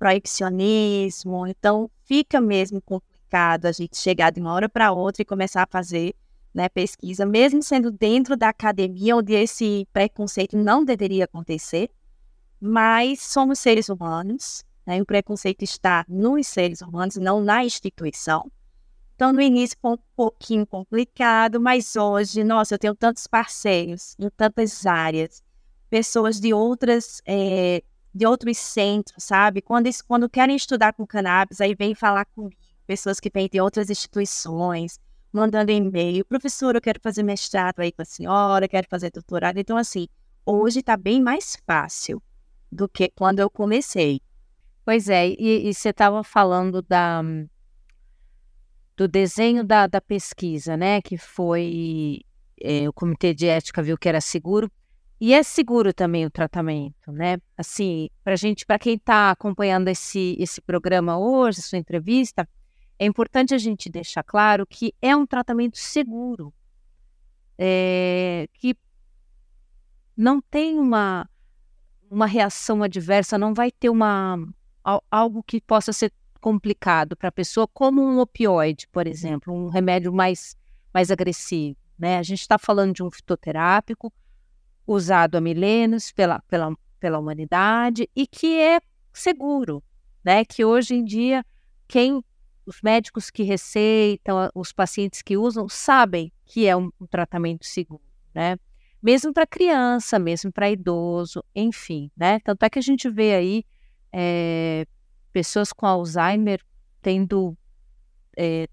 proibicionismo. 0.04 1.48
Então, 1.48 1.90
fica 2.04 2.42
mesmo 2.42 2.82
complicado 2.82 3.68
a 3.68 3.72
gente 3.72 3.96
chegar 3.96 4.34
de 4.34 4.42
uma 4.42 4.52
hora 4.52 4.68
para 4.68 4.92
outra 4.92 5.22
e 5.22 5.26
começar 5.26 5.64
a 5.64 5.68
fazer 5.68 6.14
né, 6.54 6.68
pesquisa, 6.68 7.26
mesmo 7.26 7.64
sendo 7.64 7.90
dentro 7.90 8.36
da 8.36 8.50
academia, 8.50 9.16
onde 9.16 9.32
esse 9.34 9.88
preconceito 9.94 10.58
não 10.58 10.84
deveria 10.84 11.24
acontecer. 11.24 11.90
Mas 12.60 13.22
somos 13.22 13.60
seres 13.60 13.88
humanos, 13.88 14.66
né, 14.86 15.02
o 15.02 15.06
preconceito 15.06 15.64
está 15.64 16.04
nos 16.10 16.48
seres 16.48 16.82
humanos, 16.82 17.16
não 17.16 17.42
na 17.42 17.64
instituição. 17.64 18.52
Então, 19.16 19.32
no 19.32 19.40
início 19.40 19.78
foi 19.82 19.92
um 19.92 19.98
pouquinho 20.18 20.68
complicado, 20.68 21.62
mas 21.62 21.96
hoje, 21.96 22.44
nossa, 22.44 22.76
eu 22.76 22.80
tenho 22.80 22.96
tantos 22.96 23.26
parceiros 23.26 24.18
em 24.20 24.30
tantas 24.30 24.86
áreas, 24.86 25.42
pessoas 25.90 26.42
de 26.42 26.54
outras 26.54 27.22
é, 27.26 27.82
de 28.14 28.26
outros 28.26 28.58
centros, 28.58 29.24
sabe? 29.24 29.62
Quando, 29.62 29.90
quando 30.08 30.30
querem 30.30 30.56
estudar 30.56 30.94
com 30.94 31.06
cannabis, 31.06 31.60
aí 31.60 31.74
vem 31.74 31.96
falar 31.96 32.26
comigo, 32.26 32.56
pessoas 32.86 33.20
que 33.20 33.32
vêm 33.34 33.50
de 33.52 33.60
outras 33.60 33.90
instituições, 33.90 35.00
mandando 35.32 35.72
e-mail, 35.72 36.24
professor, 36.26 36.76
eu 36.76 36.82
quero 36.82 37.00
fazer 37.02 37.24
mestrado 37.24 37.80
aí 37.80 37.92
com 37.92 38.04
a 38.04 38.06
senhora, 38.06 38.68
quero 38.68 38.88
fazer 38.88 39.10
doutorado. 39.10 39.58
Então, 39.58 39.78
assim, 39.78 40.08
hoje 40.46 40.80
está 40.80 40.96
bem 40.96 41.22
mais 41.22 41.58
fácil 41.66 42.22
do 42.72 42.88
que 42.88 43.10
quando 43.16 43.40
eu 43.40 43.50
comecei. 43.50 44.22
Pois 44.86 45.10
é, 45.10 45.30
e, 45.30 45.70
e 45.70 45.74
você 45.74 45.90
estava 45.90 46.24
falando 46.24 46.82
da, 46.82 47.24
do 48.96 49.08
desenho 49.08 49.64
da, 49.64 49.88
da 49.88 50.02
pesquisa, 50.02 50.78
né? 50.78 51.02
Que 51.02 51.18
foi 51.18 52.22
é, 52.62 52.88
o 52.88 52.94
Comitê 52.94 53.34
de 53.34 53.48
Ética 53.48 53.82
viu 53.82 53.98
que 53.98 54.10
era 54.10 54.22
seguro. 54.22 54.72
E 55.26 55.34
é 55.34 55.42
seguro 55.42 55.94
também 55.94 56.26
o 56.26 56.30
tratamento, 56.30 57.10
né? 57.10 57.38
Assim, 57.58 58.10
para 58.26 58.36
gente, 58.36 58.66
para 58.66 58.78
quem 58.78 58.96
está 58.96 59.32
acompanhando 59.32 59.88
esse, 59.88 60.36
esse 60.38 60.62
programa 60.62 61.18
hoje, 61.18 61.62
sua 61.62 61.78
entrevista, 61.78 62.46
é 63.00 63.06
importante 63.06 63.56
a 63.56 63.58
gente 63.58 63.90
deixar 63.90 64.22
claro 64.22 64.68
que 64.68 64.94
é 65.02 65.16
um 65.16 65.26
tratamento 65.26 65.78
seguro, 65.78 66.54
é, 67.58 68.50
que 68.56 68.76
não 70.18 70.42
tem 70.42 70.78
uma, 70.78 71.26
uma 72.12 72.26
reação 72.26 72.84
adversa, 72.84 73.38
não 73.38 73.54
vai 73.54 73.72
ter 73.72 73.88
uma, 73.88 74.38
algo 75.10 75.42
que 75.42 75.62
possa 75.62 75.94
ser 75.94 76.12
complicado 76.42 77.16
para 77.16 77.30
a 77.30 77.32
pessoa, 77.32 77.66
como 77.66 78.02
um 78.02 78.20
opioide, 78.20 78.90
por 78.90 79.08
exemplo, 79.08 79.54
um 79.54 79.70
remédio 79.70 80.12
mais, 80.12 80.58
mais 80.94 81.10
agressivo. 81.10 81.78
Né? 81.98 82.18
A 82.18 82.24
gente 82.24 82.42
está 82.42 82.58
falando 82.58 82.94
de 82.94 83.02
um 83.02 83.10
fitoterápico, 83.10 84.12
usado 84.86 85.36
há 85.36 85.42
milênios 85.42 86.12
pela, 86.12 86.42
pela, 86.48 86.76
pela 87.00 87.20
humanidade 87.20 88.10
e 88.16 88.28
que 88.28 88.60
é 88.60 88.80
seguro, 89.14 89.84
né? 90.24 90.44
Que 90.44 90.66
hoje 90.66 90.96
em 90.96 91.04
dia 91.04 91.46
quem 91.88 92.24
os 92.66 92.82
médicos 92.82 93.30
que 93.30 93.44
receitam, 93.44 94.50
os 94.56 94.72
pacientes 94.72 95.22
que 95.22 95.38
usam 95.38 95.68
sabem 95.68 96.32
que 96.46 96.66
é 96.66 96.76
um, 96.76 96.90
um 97.00 97.06
tratamento 97.06 97.66
seguro, 97.66 98.04
né? 98.34 98.58
Mesmo 99.02 99.34
para 99.34 99.46
criança, 99.46 100.18
mesmo 100.18 100.52
para 100.52 100.72
idoso, 100.72 101.44
enfim, 101.54 102.10
né? 102.16 102.40
Tanto 102.40 102.64
é 102.64 102.70
que 102.70 102.80
a 102.80 102.82
gente 102.82 103.10
vê 103.10 103.36
aí 103.36 103.66
é, 104.12 104.86
pessoas 105.34 105.74
com 105.74 105.86
Alzheimer 105.86 106.62
tendo 107.02 107.58
é, 108.38 108.68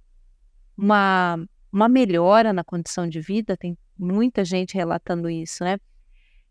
uma, 0.77 1.37
uma 1.73 1.89
melhora 1.89 2.53
na 2.53 2.63
condição 2.63 3.09
de 3.09 3.21
vida, 3.21 3.57
tem 3.57 3.77
muita 3.99 4.45
gente 4.45 4.75
relatando 4.75 5.29
isso, 5.29 5.65
né? 5.65 5.79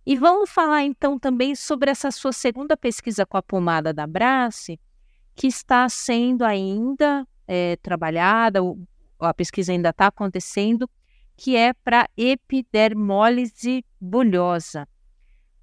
E 0.06 0.16
vamos 0.16 0.50
falar 0.50 0.84
então 0.84 1.20
também 1.20 1.56
sobre 1.56 1.92
essa 1.92 2.10
sua 2.12 2.32
segunda 2.32 2.76
pesquisa 2.76 3.26
com 3.26 3.38
a 3.38 3.44
pomada 3.44 3.94
da 3.94 4.08
Brace, 4.08 4.80
que 5.36 5.48
está 5.48 5.88
sendo 5.88 6.44
ainda 6.44 7.28
é, 7.48 7.76
trabalhada, 7.78 8.60
a 9.20 9.34
pesquisa 9.34 9.72
ainda 9.72 9.90
está 9.90 10.08
acontecendo, 10.08 10.90
que 11.38 11.56
é 11.56 11.74
para 11.74 12.10
epidermólise 12.18 13.84
bulhosa. 14.00 14.88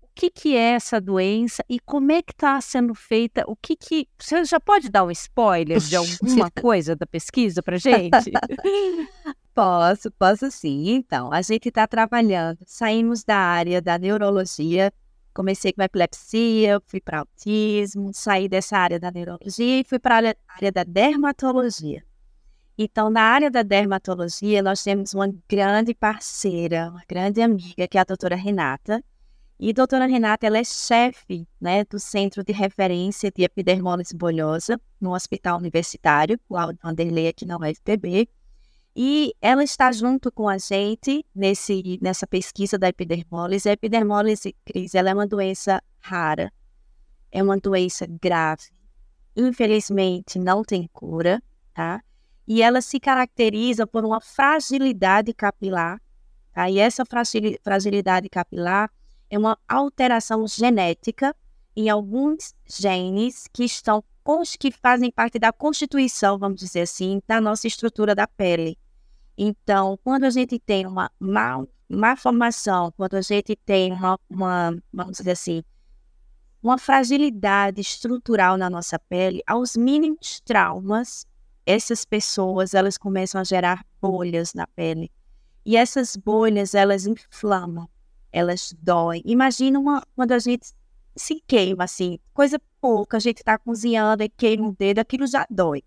O 0.03 0.09
que, 0.15 0.31
que 0.31 0.57
é 0.57 0.71
essa 0.73 0.99
doença 0.99 1.63
e 1.69 1.79
como 1.79 2.11
é 2.11 2.23
que 2.23 2.33
está 2.33 2.59
sendo 2.61 2.95
feita? 2.95 3.45
O 3.47 3.55
que 3.55 3.77
que 3.77 4.09
você 4.19 4.43
já 4.47 4.59
pode 4.59 4.89
dar 4.89 5.05
um 5.05 5.11
spoiler 5.11 5.79
de 5.79 5.95
alguma 5.95 6.51
coisa 6.51 6.97
da 6.97 7.07
pesquisa 7.07 7.63
para 7.63 7.77
gente? 7.77 8.31
Posso, 9.57 10.11
posso 10.11 10.51
sim. 10.51 10.97
Então, 10.97 11.33
a 11.33 11.41
gente 11.41 11.71
está 11.71 11.87
trabalhando. 11.87 12.59
Saímos 12.67 13.25
da 13.25 13.39
área 13.39 13.81
da 13.81 13.97
neurologia, 13.97 14.93
comecei 15.33 15.73
com 15.73 15.81
epilepsia, 15.81 16.79
fui 16.87 17.01
para 17.01 17.21
autismo, 17.21 18.11
saí 18.13 18.51
dessa 18.51 18.77
área 18.77 19.01
da 19.01 19.11
neurologia 19.11 19.81
e 19.81 19.85
fui 19.85 19.99
para 19.99 20.17
a 20.31 20.35
área 20.47 20.71
da 20.71 20.85
dermatologia. 20.85 22.05
Então, 22.77 23.09
na 23.09 23.23
área 23.23 23.51
da 23.51 23.63
dermatologia, 23.63 24.63
nós 24.63 24.85
temos 24.85 25.15
uma 25.15 25.35
grande 25.49 25.95
parceira, 25.95 26.91
uma 26.91 27.03
grande 27.09 27.41
amiga, 27.41 27.89
que 27.89 27.97
é 27.97 28.01
a 28.03 28.05
doutora 28.05 28.37
Renata. 28.37 29.03
E 29.59 29.71
a 29.71 29.73
doutora 29.73 30.05
Renata, 30.05 30.47
ela 30.47 30.59
é 30.59 30.65
chefe 30.65 31.49
né, 31.59 31.83
do 31.85 31.99
Centro 31.99 32.45
de 32.45 32.53
Referência 32.53 33.33
de 33.35 33.43
Epidermólise 33.43 34.15
Bolhosa 34.15 34.79
no 35.01 35.15
Hospital 35.15 35.57
Universitário, 35.57 36.39
o 36.47 36.59
Aldo 36.59 36.79
aqui 37.27 37.47
na 37.47 37.57
UFPB. 37.57 38.29
E 38.97 39.35
ela 39.43 39.63
está 39.63 39.93
junto 39.93 40.33
com 40.33 40.49
a 40.49 40.57
gente 40.57 41.23
nesse, 41.35 41.99
nessa 42.01 42.27
pesquisa 42.27 42.79
da 42.79 42.89
epidermólise. 42.89 43.69
A 43.69 43.73
epidermólise, 43.73 44.57
Cris, 44.65 44.95
ela 44.95 45.11
é 45.11 45.15
uma 45.15 45.27
doença 45.27 45.83
rara, 45.99 46.51
é 47.31 47.43
uma 47.43 47.59
doença 47.59 48.07
grave. 48.07 48.71
Infelizmente, 49.37 50.39
não 50.39 50.63
tem 50.65 50.89
cura, 50.95 51.43
tá? 51.75 52.03
e 52.47 52.63
ela 52.63 52.81
se 52.81 53.01
caracteriza 53.01 53.87
por 53.87 54.05
uma 54.05 54.21
fragilidade 54.21 55.35
capilar. 55.35 56.01
Tá? 56.53 56.71
E 56.71 56.79
essa 56.79 57.05
fragilidade 57.63 58.29
capilar 58.29 58.91
é 59.29 59.37
uma 59.37 59.59
alteração 59.67 60.47
genética 60.47 61.35
em 61.75 61.91
alguns 61.91 62.55
genes 62.67 63.49
que 63.53 63.65
estão 63.65 64.03
que 64.59 64.73
fazem 64.73 65.09
parte 65.09 65.39
da 65.39 65.53
constituição, 65.53 66.37
vamos 66.37 66.59
dizer 66.59 66.81
assim, 66.81 67.23
da 67.29 67.41
nossa 67.41 67.69
estrutura 67.69 68.13
da 68.13 68.27
pele. 68.27 68.77
Então, 69.37 69.99
quando 70.03 70.25
a 70.25 70.31
gente 70.31 70.59
tem 70.59 70.87
uma 70.87 71.11
má, 71.19 71.65
má 71.89 72.17
formação, 72.17 72.93
quando 72.97 73.15
a 73.15 73.21
gente 73.21 73.55
tem 73.55 73.93
uma, 73.93 74.19
uma, 74.31 74.77
vamos 74.93 75.19
dizer 75.19 75.33
assim, 75.33 75.63
uma 76.63 76.79
fragilidade 76.79 77.81
estrutural 77.81 78.57
na 78.57 78.71
nossa 78.71 78.99
pele, 78.99 79.43
aos 79.47 79.77
mínimos 79.77 80.41
traumas, 80.41 81.27
essas 81.67 82.05
pessoas 82.05 82.75
elas 82.75 82.97
começam 82.97 83.41
a 83.41 83.45
gerar 83.45 83.85
bolhas 84.01 84.55
na 84.55 84.67
pele. 84.67 85.11
E 85.65 85.77
essas 85.77 86.17
bolhas, 86.17 86.75
elas 86.75 87.07
inflamam, 87.07 87.89
elas 88.33 88.73
doem. 88.81 89.21
Imagina 89.25 89.79
uma, 89.79 90.03
quando 90.15 90.33
a 90.33 90.39
gente 90.39 90.73
se 91.17 91.43
queima, 91.47 91.85
assim, 91.85 92.19
coisa 92.33 92.61
pouca, 92.81 93.17
a 93.17 93.21
gente 93.21 93.39
está 93.39 93.59
cozinhando 93.59 94.23
e 94.23 94.29
queima 94.29 94.69
o 94.69 94.77
dedo, 94.77 95.01
aquilo 95.01 95.27
já 95.27 95.47
dói, 95.51 95.83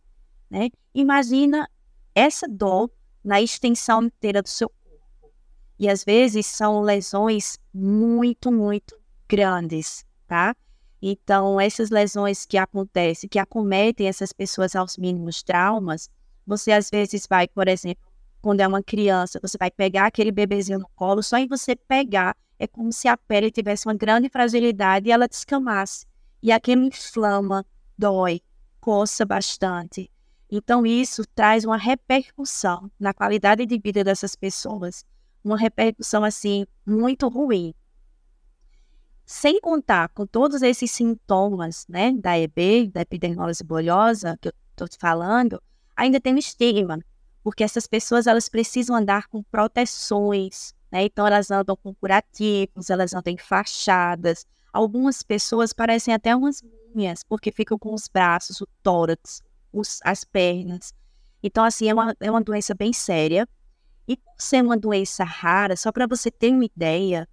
né? 0.49 0.69
Imagina 0.93 1.69
essa 2.13 2.47
dor 2.47 2.91
na 3.23 3.41
extensão 3.41 4.03
inteira 4.03 4.41
do 4.41 4.49
seu 4.49 4.69
corpo. 4.69 5.33
E 5.77 5.89
às 5.89 6.03
vezes 6.03 6.45
são 6.45 6.81
lesões 6.81 7.57
muito, 7.73 8.51
muito 8.51 8.99
grandes, 9.27 10.05
tá? 10.27 10.55
Então, 11.01 11.59
essas 11.59 11.89
lesões 11.89 12.45
que 12.45 12.57
acontecem, 12.57 13.29
que 13.29 13.39
acometem 13.39 14.07
essas 14.07 14.33
pessoas 14.33 14.75
aos 14.75 14.97
mínimos 14.97 15.41
traumas, 15.41 16.09
você 16.45 16.71
às 16.71 16.89
vezes 16.89 17.25
vai, 17.29 17.47
por 17.47 17.67
exemplo, 17.67 18.03
quando 18.41 18.61
é 18.61 18.67
uma 18.67 18.83
criança, 18.83 19.39
você 19.41 19.57
vai 19.57 19.71
pegar 19.71 20.07
aquele 20.07 20.31
bebezinho 20.31 20.79
no 20.79 20.89
colo, 20.95 21.21
só 21.21 21.37
em 21.37 21.47
você 21.47 21.75
pegar, 21.75 22.35
é 22.57 22.67
como 22.67 22.91
se 22.91 23.07
a 23.07 23.15
pele 23.15 23.51
tivesse 23.51 23.87
uma 23.87 23.93
grande 23.93 24.29
fragilidade 24.29 25.07
e 25.07 25.11
ela 25.11 25.27
descamasse. 25.27 26.05
E 26.41 26.51
aquilo 26.51 26.83
inflama, 26.83 27.65
dói, 27.97 28.41
coça 28.81 29.25
bastante. 29.25 30.09
Então, 30.51 30.85
isso 30.85 31.23
traz 31.35 31.63
uma 31.63 31.77
repercussão 31.77 32.91
na 32.99 33.13
qualidade 33.13 33.65
de 33.65 33.77
vida 33.77 34.03
dessas 34.03 34.35
pessoas, 34.35 35.05
uma 35.43 35.57
repercussão, 35.57 36.23
assim, 36.23 36.65
muito 36.85 37.27
ruim. 37.27 37.73
Sem 39.25 39.61
contar 39.61 40.09
com 40.09 40.25
todos 40.25 40.63
esses 40.63 40.89
sintomas, 40.89 41.85
né, 41.87 42.11
da 42.13 42.37
EB, 42.37 42.89
da 42.91 43.01
epidermólise 43.01 43.63
bolhosa, 43.63 44.37
que 44.41 44.47
eu 44.47 44.53
estou 44.71 44.87
te 44.87 44.97
falando, 44.97 45.61
ainda 45.95 46.19
tem 46.19 46.33
um 46.33 46.39
estigma, 46.39 46.99
porque 47.43 47.63
essas 47.63 47.85
pessoas 47.85 48.25
elas 48.25 48.49
precisam 48.49 48.95
andar 48.95 49.27
com 49.27 49.43
proteções, 49.43 50.73
né? 50.91 51.03
Então 51.03 51.27
elas 51.27 51.51
andam 51.51 51.75
com 51.75 51.93
curativos, 51.93 52.89
elas 52.89 53.13
andam 53.13 53.33
enfaixadas. 53.33 54.45
Algumas 54.73 55.21
pessoas 55.23 55.73
parecem 55.73 56.13
até 56.13 56.35
umas 56.35 56.63
múmias, 56.63 57.23
porque 57.23 57.51
ficam 57.51 57.77
com 57.77 57.93
os 57.93 58.07
braços, 58.07 58.61
o 58.61 58.67
tórax, 58.81 59.41
os, 59.71 59.99
as 60.03 60.23
pernas. 60.23 60.93
Então, 61.41 61.63
assim, 61.63 61.89
é 61.89 61.93
uma, 61.93 62.15
é 62.19 62.29
uma 62.29 62.41
doença 62.41 62.73
bem 62.73 62.93
séria. 62.93 63.47
E 64.07 64.17
por 64.17 64.33
ser 64.37 64.63
uma 64.63 64.77
doença 64.77 65.23
rara, 65.23 65.75
só 65.75 65.91
para 65.91 66.07
você 66.07 66.31
ter 66.31 66.51
uma 66.51 66.65
ideia, 66.65 67.27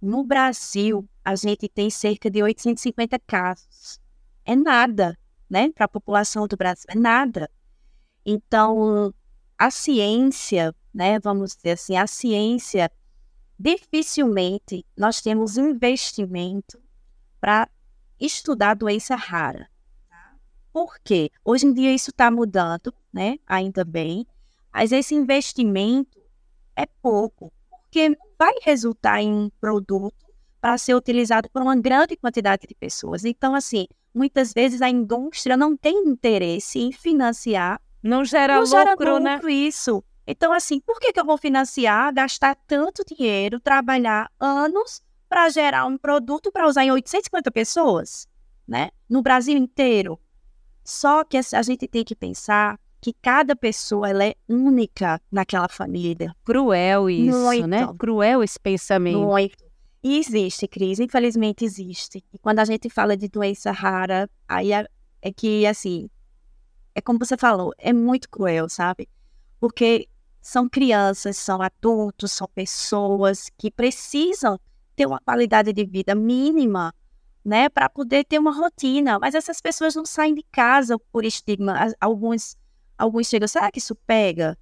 no 0.00 0.24
Brasil, 0.24 1.08
a 1.24 1.34
gente 1.34 1.68
tem 1.68 1.90
cerca 1.90 2.30
de 2.30 2.42
850 2.42 3.18
casos. 3.26 4.00
É 4.44 4.56
nada, 4.56 5.18
né? 5.48 5.70
Para 5.72 5.84
a 5.84 5.88
população 5.88 6.46
do 6.46 6.56
Brasil, 6.56 6.86
é 6.88 6.94
nada. 6.94 7.50
Então, 8.24 9.12
a 9.58 9.70
ciência, 9.70 10.74
né? 10.94 11.18
Vamos 11.20 11.54
dizer 11.54 11.72
assim, 11.72 11.96
a 11.96 12.06
ciência, 12.06 12.90
dificilmente 13.58 14.86
nós 14.96 15.20
temos 15.20 15.58
investimento 15.58 16.80
para 17.40 17.68
estudar 18.18 18.74
doença 18.74 19.14
rara. 19.16 19.68
Por 20.72 20.98
quê? 21.02 21.30
Hoje 21.44 21.66
em 21.66 21.72
dia 21.72 21.92
isso 21.92 22.10
está 22.10 22.30
mudando, 22.30 22.94
né? 23.12 23.38
Ainda 23.46 23.84
bem. 23.84 24.26
Mas 24.72 24.92
esse 24.92 25.14
investimento 25.14 26.18
é 26.76 26.86
pouco, 26.86 27.52
porque 27.68 28.08
não 28.08 28.26
vai 28.38 28.54
resultar 28.62 29.20
em 29.20 29.32
um 29.32 29.50
produto 29.60 30.14
para 30.60 30.78
ser 30.78 30.94
utilizado 30.94 31.48
por 31.50 31.62
uma 31.62 31.74
grande 31.76 32.16
quantidade 32.16 32.66
de 32.66 32.74
pessoas. 32.74 33.24
Então, 33.24 33.54
assim, 33.54 33.86
muitas 34.14 34.52
vezes 34.52 34.82
a 34.82 34.88
indústria 34.88 35.56
não 35.56 35.76
tem 35.76 36.06
interesse 36.06 36.78
em 36.78 36.92
financiar. 36.92 37.80
Não 38.02 38.24
gera 38.24 38.54
não 38.54 38.62
lucro, 38.62 38.78
gera 38.78 38.90
lucro 38.92 39.18
né? 39.18 39.40
isso. 39.52 40.04
Então, 40.26 40.52
assim, 40.52 40.80
por 40.80 41.00
que, 41.00 41.12
que 41.12 41.18
eu 41.18 41.24
vou 41.24 41.36
financiar, 41.36 42.14
gastar 42.14 42.56
tanto 42.66 43.04
dinheiro, 43.04 43.58
trabalhar 43.58 44.30
anos 44.38 45.02
para 45.28 45.48
gerar 45.48 45.86
um 45.86 45.96
produto 45.96 46.52
para 46.52 46.66
usar 46.68 46.84
em 46.84 46.90
850 46.90 47.50
pessoas, 47.50 48.28
né? 48.66 48.90
No 49.08 49.22
Brasil 49.22 49.56
inteiro. 49.56 50.20
Só 50.90 51.22
que 51.22 51.36
a 51.36 51.62
gente 51.62 51.86
tem 51.86 52.04
que 52.04 52.16
pensar 52.16 52.76
que 53.00 53.14
cada 53.22 53.54
pessoa 53.54 54.10
ela 54.10 54.24
é 54.24 54.34
única 54.48 55.22
naquela 55.30 55.68
família. 55.68 56.34
Cruel 56.44 57.08
isso, 57.08 57.38
né? 57.38 57.44
Muito. 57.44 57.66
né? 57.68 57.94
Cruel 57.96 58.42
esse 58.42 58.58
pensamento. 58.58 59.20
Muito. 59.20 59.64
E 60.02 60.18
existe 60.18 60.66
crise, 60.66 61.04
infelizmente 61.04 61.64
existe. 61.64 62.24
E 62.34 62.38
quando 62.40 62.58
a 62.58 62.64
gente 62.64 62.90
fala 62.90 63.16
de 63.16 63.28
doença 63.28 63.70
rara, 63.70 64.28
aí 64.48 64.72
é, 64.72 64.84
é 65.22 65.32
que, 65.32 65.64
assim, 65.64 66.10
é 66.92 67.00
como 67.00 67.20
você 67.20 67.36
falou, 67.36 67.72
é 67.78 67.92
muito 67.92 68.28
cruel, 68.28 68.68
sabe? 68.68 69.08
Porque 69.60 70.08
são 70.40 70.68
crianças, 70.68 71.36
são 71.36 71.62
adultos, 71.62 72.32
são 72.32 72.48
pessoas 72.52 73.48
que 73.56 73.70
precisam 73.70 74.58
ter 74.96 75.06
uma 75.06 75.20
qualidade 75.20 75.72
de 75.72 75.84
vida 75.84 76.16
mínima, 76.16 76.92
né, 77.44 77.68
para 77.68 77.88
poder 77.88 78.24
ter 78.24 78.38
uma 78.38 78.52
rotina. 78.52 79.18
Mas 79.18 79.34
essas 79.34 79.60
pessoas 79.60 79.94
não 79.94 80.04
saem 80.04 80.34
de 80.34 80.42
casa 80.50 80.98
por 81.12 81.24
estigma. 81.24 81.74
Alguns, 82.00 82.56
alguns 82.96 83.28
chegam, 83.28 83.48
será 83.48 83.70
que 83.70 83.78
isso 83.78 83.94
pega? 83.94 84.56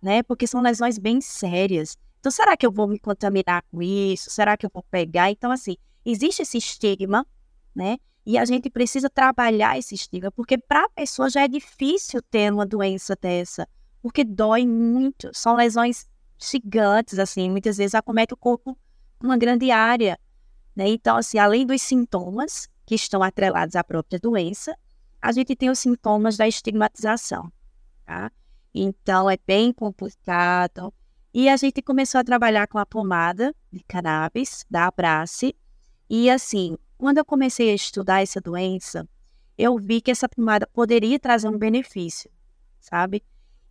Né? 0.00 0.22
Porque 0.22 0.46
são 0.46 0.62
lesões 0.62 0.98
bem 0.98 1.20
sérias. 1.20 1.96
Então, 2.20 2.32
será 2.32 2.56
que 2.56 2.64
eu 2.64 2.72
vou 2.72 2.86
me 2.88 2.98
contaminar 2.98 3.62
com 3.70 3.82
isso? 3.82 4.30
Será 4.30 4.56
que 4.56 4.64
eu 4.64 4.70
vou 4.72 4.82
pegar? 4.90 5.30
Então, 5.30 5.50
assim, 5.50 5.76
existe 6.04 6.40
esse 6.40 6.56
estigma, 6.56 7.26
né? 7.74 7.98
E 8.24 8.38
a 8.38 8.44
gente 8.46 8.70
precisa 8.70 9.10
trabalhar 9.10 9.78
esse 9.78 9.94
estigma, 9.94 10.30
porque 10.30 10.56
para 10.56 10.86
a 10.86 10.88
pessoa 10.88 11.28
já 11.28 11.42
é 11.42 11.48
difícil 11.48 12.22
ter 12.22 12.50
uma 12.50 12.64
doença 12.64 13.14
dessa, 13.20 13.68
porque 14.00 14.24
dói 14.24 14.66
muito. 14.66 15.28
São 15.34 15.54
lesões 15.54 16.06
gigantes, 16.38 17.18
assim, 17.18 17.50
muitas 17.50 17.76
vezes 17.76 17.94
acomete 17.94 18.32
o 18.32 18.36
corpo 18.38 18.74
uma 19.22 19.36
grande 19.36 19.70
área, 19.70 20.18
né? 20.74 20.88
Então, 20.88 21.16
assim, 21.16 21.38
além 21.38 21.66
dos 21.66 21.82
sintomas 21.82 22.68
que 22.84 22.94
estão 22.94 23.22
atrelados 23.22 23.76
à 23.76 23.84
própria 23.84 24.18
doença, 24.18 24.76
a 25.20 25.32
gente 25.32 25.56
tem 25.56 25.70
os 25.70 25.78
sintomas 25.78 26.36
da 26.36 26.46
estigmatização, 26.46 27.50
tá? 28.04 28.30
Então, 28.74 29.30
é 29.30 29.38
bem 29.46 29.72
complicado. 29.72 30.92
E 31.32 31.48
a 31.48 31.56
gente 31.56 31.80
começou 31.80 32.20
a 32.20 32.24
trabalhar 32.24 32.66
com 32.66 32.78
a 32.78 32.86
pomada 32.86 33.54
de 33.72 33.82
cannabis, 33.84 34.64
da 34.70 34.86
Abrace. 34.86 35.54
E 36.10 36.28
assim, 36.28 36.76
quando 36.98 37.18
eu 37.18 37.24
comecei 37.24 37.70
a 37.70 37.74
estudar 37.74 38.22
essa 38.22 38.40
doença, 38.40 39.08
eu 39.56 39.78
vi 39.78 40.00
que 40.00 40.10
essa 40.10 40.28
pomada 40.28 40.66
poderia 40.66 41.18
trazer 41.18 41.48
um 41.48 41.58
benefício, 41.58 42.30
sabe? 42.80 43.22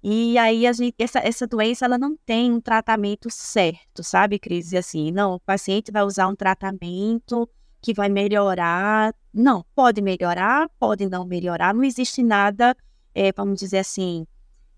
E 0.04 0.38
aí 0.38 0.68
a 0.68 0.74
gente, 0.74 0.96
essa, 1.00 1.20
essa 1.20 1.48
doença 1.48 1.86
ela 1.86 1.98
não 1.98 2.18
tem 2.26 2.52
um 2.52 2.60
tratamento 2.60 3.30
certo, 3.30 4.04
sabe, 4.04 4.38
Cris? 4.38 4.74
Assim, 4.74 5.12
não, 5.12 5.36
o 5.36 5.40
paciente 5.40 5.92
vai 5.92 6.04
usar 6.04 6.28
um 6.28 6.36
tratamento 6.36 7.50
que 7.82 7.94
vai 7.94 8.10
melhorar. 8.10 9.16
Não, 9.34 9.66
pode 9.74 10.02
melhorar, 10.02 10.70
pode 10.78 11.08
não 11.08 11.26
melhorar. 11.26 11.74
Não 11.74 11.84
existe 11.84 12.22
nada, 12.22 12.76
é, 13.16 13.32
vamos 13.32 13.60
dizer 13.60 13.78
assim, 13.78 14.28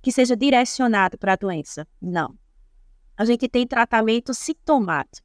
que 0.02 0.12
seja 0.12 0.36
direcionado 0.36 1.18
para 1.18 1.34
a 1.34 1.38
doença. 1.38 1.88
Não 2.00 2.36
a 3.18 3.24
gente 3.24 3.48
tem 3.48 3.66
tratamento 3.66 4.34
sintomático. 4.34 5.25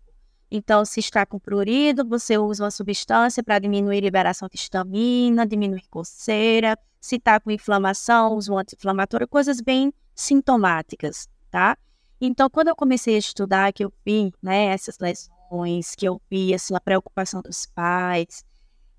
Então, 0.51 0.85
se 0.85 0.99
está 0.99 1.25
com 1.25 1.39
prurido, 1.39 2.05
você 2.05 2.37
usa 2.37 2.65
uma 2.65 2.71
substância 2.71 3.43
para 3.43 3.59
diminuir 3.59 3.99
a 3.99 4.01
liberação 4.01 4.49
de 4.49 4.59
histamina, 4.59 5.47
diminuir 5.47 5.87
coceira. 5.89 6.77
Se 7.01 7.17
está 7.17 7.39
com 7.39 7.51
inflamação, 7.51 8.35
usa 8.35 8.53
um 8.53 8.59
anti-inflamatório, 8.59 9.29
coisas 9.29 9.61
bem 9.61 9.93
sintomáticas, 10.15 11.29
tá? 11.51 11.79
Então, 12.21 12.51
quando 12.51 12.69
eu 12.69 12.77
comecei 12.77 13.15
a 13.15 13.19
estudar, 13.19 13.73
que 13.73 13.85
eu 13.85 13.93
vi 14.05 14.33
né, 14.43 14.67
essas 14.67 14.99
lesões, 14.99 15.95
que 15.95 16.07
eu 16.07 16.21
vi 16.29 16.53
assim, 16.53 16.75
a 16.75 16.81
preocupação 16.81 17.41
dos 17.41 17.65
pais, 17.67 18.45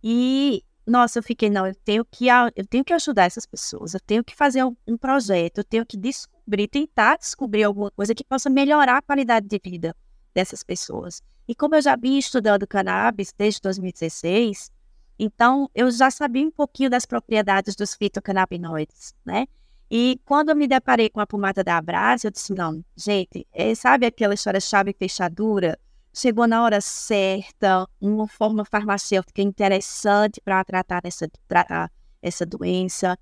e 0.02 0.64
nossa, 0.88 1.20
eu 1.20 1.24
fiquei, 1.24 1.50
não, 1.50 1.68
eu 1.68 1.76
tenho 1.76 2.04
que, 2.04 2.28
eu 2.56 2.66
tenho 2.68 2.84
que 2.84 2.94
ajudar 2.94 3.26
essas 3.26 3.46
pessoas, 3.46 3.94
eu 3.94 4.00
tenho 4.00 4.24
que 4.24 4.36
fazer 4.36 4.64
um 4.64 4.98
projeto, 4.98 5.60
eu 5.60 5.64
tenho 5.64 5.86
que 5.86 5.96
descobrir, 5.96 6.68
tentar 6.68 7.18
descobrir 7.18 7.64
alguma 7.64 7.92
coisa 7.92 8.16
que 8.16 8.24
possa 8.24 8.50
melhorar 8.50 8.98
a 8.98 9.02
qualidade 9.02 9.48
de 9.48 9.60
vida 9.64 9.96
dessas 10.34 10.64
pessoas. 10.64 11.22
E 11.48 11.56
como 11.56 11.76
eu 11.76 11.82
já 11.82 11.96
vinha 11.96 12.20
estudando 12.20 12.68
cannabis 12.68 13.34
desde 13.38 13.62
2016, 13.62 14.72
então 15.20 15.70
eu 15.76 15.92
já 15.92 16.10
sabia 16.10 16.48
um 16.48 16.52
pouquinho 16.52 16.90
das 16.90 17.06
propriedades 17.06 17.76
dos 17.76 17.94
fitocannabinoides, 17.94 19.14
né? 19.26 19.48
E 19.94 20.20
quando 20.26 20.50
eu 20.50 20.56
me 20.56 20.68
deparei 20.68 21.10
com 21.10 21.20
a 21.20 21.28
pomada 21.28 21.64
da 21.64 21.78
Abrasa, 21.78 22.28
eu 22.28 22.32
disse, 22.32 22.54
não, 22.54 22.84
gente, 22.96 23.46
é, 23.52 23.76
sabe 23.76 24.06
aquela 24.06 24.34
história 24.34 24.60
chave 24.62 24.92
e 24.92 24.96
fechadura? 24.98 25.78
Chegou 26.14 26.48
na 26.48 26.64
hora 26.64 26.80
certa, 26.80 27.86
uma 28.00 28.26
forma 28.28 28.64
farmacêutica 28.64 29.42
interessante 29.42 30.40
para 30.40 30.64
tratar 30.64 31.02
essa, 31.04 31.30
tratar 31.48 31.92
essa 32.22 32.46
doença. 32.46 33.18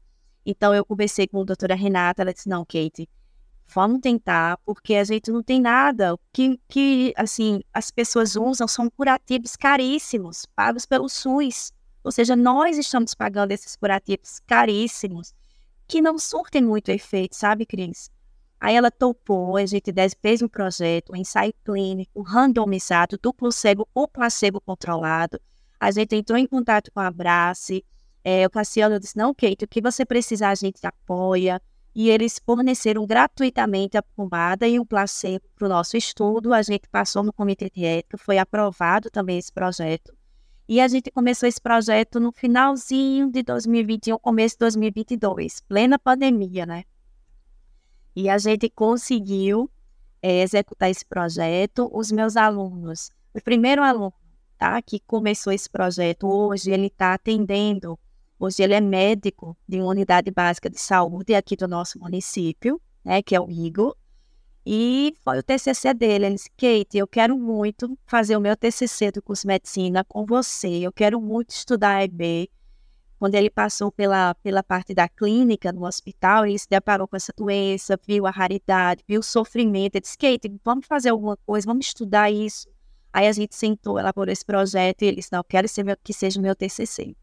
Então 0.46 0.74
eu 0.74 0.86
conversei 0.86 1.28
com 1.28 1.42
a 1.42 1.44
doutora 1.44 1.74
Renata, 1.74 2.22
ela 2.22 2.34
disse, 2.34 2.48
não, 2.48 2.64
Kate, 2.64 3.10
vamos 3.74 4.00
tentar, 4.02 4.58
porque 4.66 4.96
a 4.96 5.04
gente 5.04 5.32
não 5.32 5.44
tem 5.44 5.62
nada. 5.62 6.14
O 6.14 6.20
que, 6.34 6.60
que 6.68 7.14
assim, 7.16 7.62
as 7.74 7.92
pessoas 7.92 8.36
usam 8.36 8.68
são 8.68 8.90
curativos 8.90 9.56
caríssimos, 9.56 10.46
pagos 10.56 10.86
pelo 10.86 11.08
SUS. 11.08 11.72
Ou 12.04 12.12
seja, 12.12 12.36
nós 12.36 12.78
estamos 12.78 13.14
pagando 13.14 13.52
esses 13.52 13.76
curativos 13.76 14.40
caríssimos, 14.48 15.34
que 15.88 16.02
não 16.02 16.18
surtem 16.18 16.64
muito 16.64 16.90
efeito, 16.90 17.36
sabe, 17.36 17.66
Cris? 17.66 18.10
Aí 18.60 18.76
ela 18.76 18.92
topou, 18.92 19.56
a 19.58 19.66
gente 19.66 19.92
fez 20.22 20.42
um 20.42 20.48
projeto, 20.48 21.14
um 21.14 21.16
ensaio 21.16 21.54
clínico, 21.64 22.22
randomizado, 22.22 23.18
duplo 23.22 23.52
cego 23.52 23.88
ou 23.94 24.08
placebo 24.08 24.60
controlado. 24.60 25.40
A 25.80 25.92
gente 25.92 26.16
entrou 26.16 26.38
em 26.38 26.46
contato 26.46 26.92
com 26.92 27.00
a 27.00 27.08
Abrace, 27.08 27.86
é, 28.24 28.46
o 28.46 28.50
Cassiano 28.50 29.00
disse, 29.00 29.18
não, 29.18 29.34
Kate, 29.34 29.64
o 29.64 29.68
que 29.68 29.82
você 29.82 30.06
precisar 30.06 30.50
a 30.50 30.56
gente 30.56 30.86
apoia 30.86 31.62
e 31.96 32.10
eles 32.10 32.40
forneceram 32.46 33.06
gratuitamente 33.06 33.98
a 33.98 34.04
pomada 34.04 34.68
e 34.68 34.80
o 34.80 34.86
placebo 34.86 35.46
para 35.56 35.66
o 35.66 35.70
nosso 35.70 35.98
estudo. 35.98 36.54
A 36.54 36.62
gente 36.62 36.88
passou 36.90 37.24
no 37.24 37.34
comitê 37.34 37.70
de 37.70 37.84
ética, 37.84 38.18
foi 38.18 38.38
aprovado 38.38 39.10
também 39.10 39.38
esse 39.38 39.52
projeto. 39.52 40.14
E 40.68 40.80
a 40.80 40.88
gente 40.88 41.10
começou 41.10 41.50
esse 41.50 41.60
projeto 41.60 42.20
no 42.20 42.32
finalzinho 42.32 43.32
de 43.32 43.42
2021, 43.42 44.20
começo 44.20 44.56
de 44.56 44.60
2022, 44.60 45.62
plena 45.62 45.98
pandemia, 45.98 46.66
né? 46.66 46.84
E 48.16 48.30
a 48.30 48.38
gente 48.38 48.70
conseguiu 48.70 49.70
é, 50.22 50.42
executar 50.42 50.92
esse 50.92 51.06
projeto. 51.06 51.90
Os 51.92 52.12
meus 52.12 52.38
alunos, 52.38 53.10
o 53.34 53.42
primeiro 53.42 53.82
aluno, 53.82 54.14
tá, 54.60 54.80
que 54.82 55.00
começou 55.00 55.52
esse 55.52 55.70
projeto 55.70 56.28
hoje, 56.28 56.70
ele 56.70 56.88
está 56.88 57.16
atendendo 57.16 57.98
Hoje 58.40 58.64
ele 58.64 58.74
é 58.74 58.80
médico 58.80 59.58
de 59.68 59.82
uma 59.82 59.90
unidade 59.90 60.32
básica 60.32 60.70
de 60.70 60.80
saúde 60.80 61.36
aqui 61.36 61.58
do 61.58 61.68
nosso 61.68 62.00
município, 62.00 62.82
né, 63.04 63.22
que 63.22 63.36
é 63.36 63.40
o 63.40 63.52
Igor. 63.52 63.94
E 64.66 65.14
foi 65.26 65.40
o 65.40 65.44
TCC 65.44 65.94
dele. 65.94 66.26
Ele 66.26 66.36
disse, 66.36 66.50
Kate, 66.52 66.98
eu 66.98 67.06
quero 67.06 67.38
muito 67.38 67.98
fazer 68.06 68.38
o 68.38 68.40
meu 68.40 68.56
TCC 68.56 69.12
do 69.12 69.22
curso 69.22 69.42
de 69.42 69.48
medicina 69.48 70.06
com 70.06 70.26
você. 70.26 70.70
Eu 70.70 70.94
quero 70.94 71.20
muito 71.20 71.50
estudar 71.50 72.02
EB. 72.02 72.50
Quando 73.20 73.36
ele 73.36 73.50
passou 73.50 73.92
pela, 73.92 74.34
pela 74.36 74.64
parte 74.64 74.94
da 74.94 75.10
clínica 75.10 75.74
no 75.74 75.86
hospital, 75.86 76.46
ele 76.46 76.58
se 76.58 76.70
deparou 76.70 77.10
com 77.10 77.18
essa 77.18 77.34
doença, 77.36 78.00
viu 78.08 78.26
a 78.26 78.32
raridade, 78.32 79.04
viu 79.06 79.20
o 79.20 79.24
sofrimento. 79.24 79.96
Ele 79.96 80.02
disse, 80.02 80.18
Kate, 80.18 80.50
vamos 80.64 80.88
fazer 80.88 81.10
alguma 81.10 81.36
coisa, 81.46 81.68
vamos 81.68 81.88
estudar 81.88 82.32
isso. 82.32 82.70
Aí 83.12 83.28
a 83.28 83.34
gente 83.34 83.54
sentou, 83.54 84.00
elaborou 84.00 84.32
esse 84.32 84.46
projeto 84.46 85.02
e 85.02 85.08
ele 85.08 85.18
disse, 85.18 85.34
não, 85.34 85.44
quero 85.44 85.68
ser 85.68 85.84
meu, 85.84 85.98
que 86.02 86.14
seja 86.14 86.40
o 86.40 86.42
meu 86.42 86.56
TCC. 86.56 87.14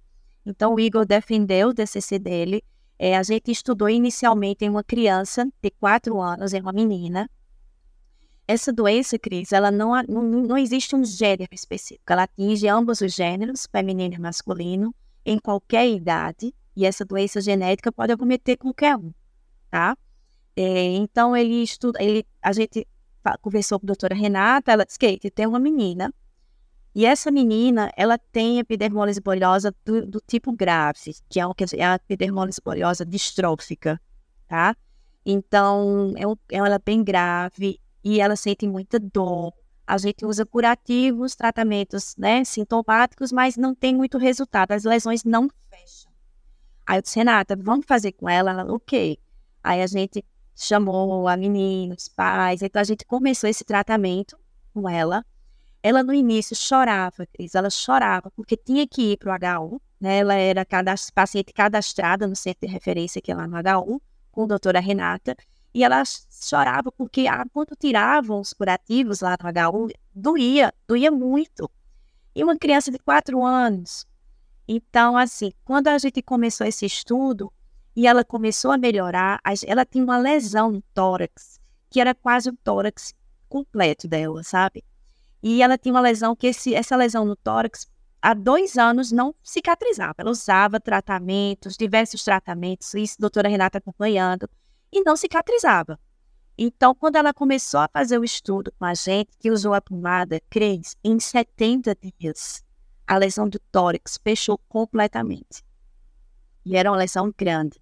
Então, 0.47 0.75
o 0.75 0.81
Igor 0.81 1.05
defendeu 1.05 1.71
o 1.71 1.75
TCC 1.75 2.21
dele. 2.21 2.63
É, 2.97 3.17
a 3.17 3.23
gente 3.25 3.51
estudou 3.51 3.89
inicialmente 3.89 4.65
em 4.65 4.71
uma 4.71 4.85
criança 4.85 5.45
de 5.61 5.71
4 5.73 6.21
anos, 6.21 6.55
é 6.55 6.61
uma 6.61 6.73
menina. 6.73 7.29
Essa 8.47 8.73
doença, 8.73 9.19
Cris, 9.19 9.51
ela 9.51 9.73
não, 9.73 10.01
não, 10.05 10.23
não 10.23 10.57
existe 10.57 10.95
um 10.95 11.05
gênero 11.05 11.53
específico. 11.53 12.13
Ela 12.13 12.23
atinge 12.23 12.69
ambos 12.69 13.01
os 13.01 13.13
gêneros, 13.13 13.67
feminino 13.71 14.15
e 14.15 14.21
masculino, 14.21 14.95
em 15.25 15.37
qualquer 15.37 15.89
idade. 15.89 16.55
E 16.77 16.87
essa 16.87 17.05
doença 17.05 17.41
genética 17.41 17.91
pode 17.91 18.13
acometer 18.13 18.57
qualquer 18.57 18.97
um, 18.97 19.13
tá? 19.69 19.97
É, 20.55 20.95
então, 20.95 21.37
ele 21.37 21.63
estuda, 21.63 22.01
ele, 22.01 22.25
a 22.41 22.53
gente 22.53 22.87
conversou 23.43 23.81
com 23.81 23.87
a 23.87 23.89
doutora 23.89 24.15
Renata, 24.15 24.71
ela 24.71 24.87
disse 24.87 24.99
que 24.99 25.31
tem 25.31 25.47
uma 25.47 25.59
menina 25.59 26.15
e 26.97 27.05
essa 27.05 27.31
menina, 27.31 27.93
ela 27.95 28.17
tem 28.17 28.59
epidermólise 28.59 29.21
bolhosa 29.21 29.71
do, 29.85 30.07
do 30.07 30.19
tipo 30.27 30.51
grave, 30.51 31.15
que 31.29 31.39
é, 31.39 31.47
um, 31.47 31.53
é 31.75 31.85
a 31.85 31.97
epidermólise 31.97 32.59
bolhosa 32.65 33.05
distrófica, 33.05 34.01
tá? 34.49 34.75
Então, 35.23 36.15
é 36.17 36.27
um, 36.27 36.35
ela 36.51 36.77
é 36.77 36.79
bem 36.79 37.05
grave 37.05 37.79
e 38.03 38.19
ela 38.19 38.35
sente 38.35 38.67
muita 38.67 38.99
dor. 38.99 39.53
A 39.87 39.99
gente 39.99 40.25
usa 40.25 40.47
curativos, 40.47 41.37
tratamentos 41.37 42.17
né, 42.17 42.43
sintomáticos, 42.45 43.31
mas 43.31 43.59
não 43.59 43.75
tem 43.75 43.95
muito 43.95 44.17
resultado. 44.17 44.73
As 44.73 44.85
lesões 44.85 45.23
não 45.23 45.51
fecham. 45.69 46.11
Aí 46.87 46.97
eu 46.97 47.03
disse, 47.03 47.19
Renata, 47.19 47.55
vamos 47.61 47.85
fazer 47.85 48.13
com 48.13 48.27
ela? 48.27 48.53
Ela, 48.53 48.73
ok. 48.73 49.19
Aí 49.63 49.83
a 49.83 49.87
gente 49.87 50.25
chamou 50.55 51.29
a 51.29 51.37
menina, 51.37 51.95
os 51.95 52.09
pais, 52.09 52.63
então 52.63 52.81
a 52.81 52.85
gente 52.85 53.05
começou 53.05 53.51
esse 53.51 53.65
tratamento 53.65 54.39
com 54.73 54.89
ela. 54.89 55.23
Ela 55.89 56.03
no 56.03 56.13
início 56.13 56.57
chorava, 56.57 57.25
Cris, 57.27 57.55
ela 57.55 57.71
chorava 57.71 58.29
porque 58.33 58.57
tinha 58.57 58.89
que 58.89 59.13
ir 59.13 59.19
para 59.19 59.61
o 59.61 59.73
HU, 59.73 59.81
né? 60.01 60.19
Ela 60.19 60.35
era 60.35 60.65
cadast 60.65 61.13
paciente 61.13 61.53
cadastrada 61.53 62.27
no 62.27 62.35
centro 62.35 62.67
de 62.67 62.73
referência 62.73 63.23
que 63.23 63.31
é 63.31 63.37
lá 63.37 63.47
no 63.47 63.57
HU, 63.57 64.03
com 64.33 64.43
a 64.43 64.47
doutora 64.47 64.81
Renata, 64.81 65.37
e 65.73 65.85
ela 65.85 66.03
chorava 66.29 66.91
porque 66.91 67.29
ah, 67.29 67.47
quando 67.53 67.77
tiravam 67.79 68.41
os 68.41 68.53
curativos 68.53 69.21
lá 69.21 69.37
no 69.41 69.49
HU, 69.49 69.89
doía, 70.13 70.75
doía 70.89 71.13
muito. 71.13 71.71
E 72.35 72.43
uma 72.43 72.59
criança 72.59 72.91
de 72.91 72.99
quatro 72.99 73.45
anos. 73.45 74.09
Então, 74.67 75.17
assim, 75.17 75.53
quando 75.65 75.87
a 75.87 75.97
gente 75.99 76.21
começou 76.21 76.67
esse 76.67 76.85
estudo 76.85 77.53
e 77.95 78.09
ela 78.09 78.25
começou 78.25 78.73
a 78.73 78.77
melhorar, 78.77 79.41
ela 79.65 79.85
tinha 79.85 80.03
uma 80.03 80.19
lesão 80.19 80.73
no 80.73 80.83
tórax, 80.93 81.61
que 81.89 82.01
era 82.01 82.13
quase 82.13 82.51
o 82.51 82.57
tórax 82.57 83.15
completo 83.49 84.09
dela, 84.09 84.43
sabe? 84.43 84.83
E 85.43 85.63
ela 85.63 85.79
tinha 85.79 85.95
uma 85.95 86.01
lesão 86.01 86.35
que 86.35 86.49
esse, 86.49 86.75
essa 86.75 86.97
lesão 86.97 87.25
no 87.25 87.37
tórax 87.37 87.87
há 88.21 88.35
dois 88.35 88.77
anos 88.77 89.13
não 89.13 89.35
cicatrizava. 89.43 90.15
Ela 90.19 90.31
usava 90.31 90.81
tratamentos, 90.81 91.77
diversos 91.77 92.25
tratamentos, 92.25 92.93
isso 92.95 93.17
a 93.19 93.23
doutora 93.23 93.49
Renata 93.49 93.79
acompanhando, 93.79 94.49
e 94.93 95.03
não 95.03 95.17
cicatrizava. 95.17 95.99
Então, 96.59 96.95
quando 96.95 97.17
ela 97.17 97.35
começou 97.35 97.81
a 97.81 97.89
fazer 97.93 98.19
o 98.19 98.25
estudo 98.25 98.73
com 98.79 98.85
a 98.85 98.95
gente, 98.95 99.31
que 99.39 99.51
usou 99.51 99.75
a 99.75 99.81
pomada 99.81 100.41
Cres, 100.49 100.97
em 101.05 101.21
70 101.21 101.97
dias, 102.19 102.65
a 103.07 103.19
lesão 103.19 103.49
do 103.49 103.59
tórax 103.71 104.19
fechou 104.23 104.59
completamente. 104.69 105.63
E 106.65 106.77
era 106.77 106.91
uma 106.91 106.97
lesão 106.97 107.33
grande. 107.37 107.79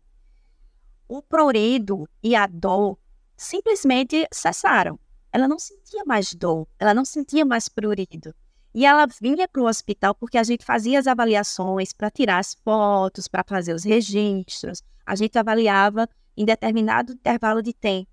O 1.08 1.22
prurido 1.22 2.08
e 2.22 2.34
a 2.34 2.46
dor 2.46 2.98
simplesmente 3.36 4.26
cessaram 4.32 4.98
ela 5.35 5.49
não 5.49 5.59
sentia 5.59 6.05
mais 6.07 6.33
dor, 6.33 6.68
ela 6.79 6.94
não 6.94 7.05
sentia 7.05 7.44
mais 7.44 7.68
prurido. 7.68 8.33
E 8.73 8.87
ela 8.87 9.05
vinha 9.20 9.49
para 9.49 9.61
o 9.61 9.66
hospital 9.66 10.14
porque 10.14 10.38
a 10.38 10.44
gente 10.44 10.64
fazia 10.64 10.97
as 10.97 11.09
avaliações 11.09 11.92
para 11.92 12.09
tirar 12.09 12.38
as 12.38 12.55
fotos, 12.55 13.27
para 13.27 13.42
fazer 13.42 13.75
os 13.75 13.83
registros. 13.83 14.81
A 15.05 15.16
gente 15.16 15.37
avaliava 15.37 16.09
em 16.37 16.44
determinado 16.44 17.14
intervalo 17.14 17.62
de 17.62 17.73
tempo. 17.73 18.09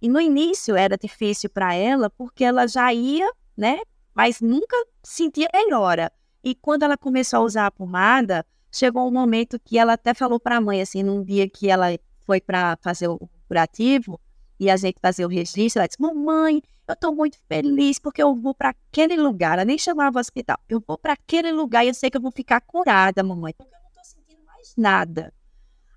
E 0.00 0.08
no 0.08 0.20
início 0.20 0.76
era 0.76 0.96
difícil 0.96 1.50
para 1.50 1.74
ela 1.74 2.08
porque 2.08 2.44
ela 2.44 2.68
já 2.68 2.94
ia, 2.94 3.28
né? 3.56 3.80
Mas 4.14 4.40
nunca 4.40 4.76
sentia 5.02 5.48
melhora. 5.52 6.12
E 6.42 6.54
quando 6.54 6.84
ela 6.84 6.96
começou 6.96 7.40
a 7.40 7.42
usar 7.42 7.66
a 7.66 7.70
pomada, 7.70 8.46
chegou 8.70 9.08
um 9.08 9.12
momento 9.12 9.58
que 9.58 9.76
ela 9.76 9.94
até 9.94 10.14
falou 10.14 10.38
para 10.38 10.58
a 10.58 10.60
mãe, 10.60 10.80
assim, 10.80 11.02
num 11.02 11.24
dia 11.24 11.50
que 11.50 11.68
ela 11.68 11.86
foi 12.20 12.40
para 12.40 12.78
fazer 12.80 13.08
o 13.08 13.28
curativo, 13.48 14.20
e 14.58 14.70
a 14.70 14.76
gente 14.76 15.00
fazer 15.00 15.24
o 15.24 15.28
registro, 15.28 15.80
ela 15.80 15.88
disse: 15.88 16.00
Mamãe, 16.00 16.62
eu 16.86 16.94
estou 16.94 17.14
muito 17.14 17.38
feliz 17.48 17.98
porque 17.98 18.22
eu 18.22 18.34
vou 18.34 18.54
para 18.54 18.70
aquele 18.70 19.16
lugar. 19.16 19.54
Ela 19.54 19.64
nem 19.64 19.78
chamava 19.78 20.20
hospital. 20.20 20.58
Eu 20.68 20.82
vou 20.86 20.98
para 20.98 21.14
aquele 21.14 21.52
lugar 21.52 21.84
e 21.84 21.88
eu 21.88 21.94
sei 21.94 22.10
que 22.10 22.16
eu 22.16 22.20
vou 22.22 22.30
ficar 22.30 22.60
curada, 22.60 23.22
mamãe, 23.22 23.54
porque 23.56 23.74
eu 23.74 23.80
não 23.80 23.88
estou 23.88 24.04
sentindo 24.04 24.44
mais 24.46 24.74
nada. 24.76 25.32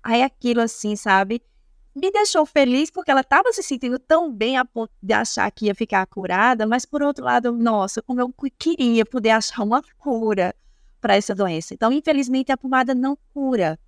Aí 0.02 0.22
aquilo 0.22 0.60
assim, 0.60 0.96
sabe? 0.96 1.42
me 1.98 2.10
deixou 2.10 2.46
feliz 2.46 2.90
porque 2.90 3.10
ela 3.10 3.20
estava 3.20 3.52
se 3.52 3.62
sentindo 3.62 3.98
tão 3.98 4.32
bem 4.32 4.56
a 4.56 4.64
ponto 4.64 4.92
de 5.02 5.12
achar 5.12 5.50
que 5.50 5.66
ia 5.66 5.74
ficar 5.74 6.06
curada, 6.06 6.66
mas 6.66 6.86
por 6.86 7.02
outro 7.02 7.24
lado, 7.24 7.52
nossa, 7.52 8.00
como 8.00 8.20
eu 8.20 8.32
queria 8.56 9.04
poder 9.04 9.30
achar 9.30 9.62
uma 9.62 9.82
cura 9.98 10.54
para 11.00 11.16
essa 11.16 11.34
doença. 11.34 11.74
Então, 11.74 11.92
infelizmente, 11.92 12.52
a 12.52 12.56
pomada 12.56 12.94
não 12.94 13.18
cura, 13.34 13.78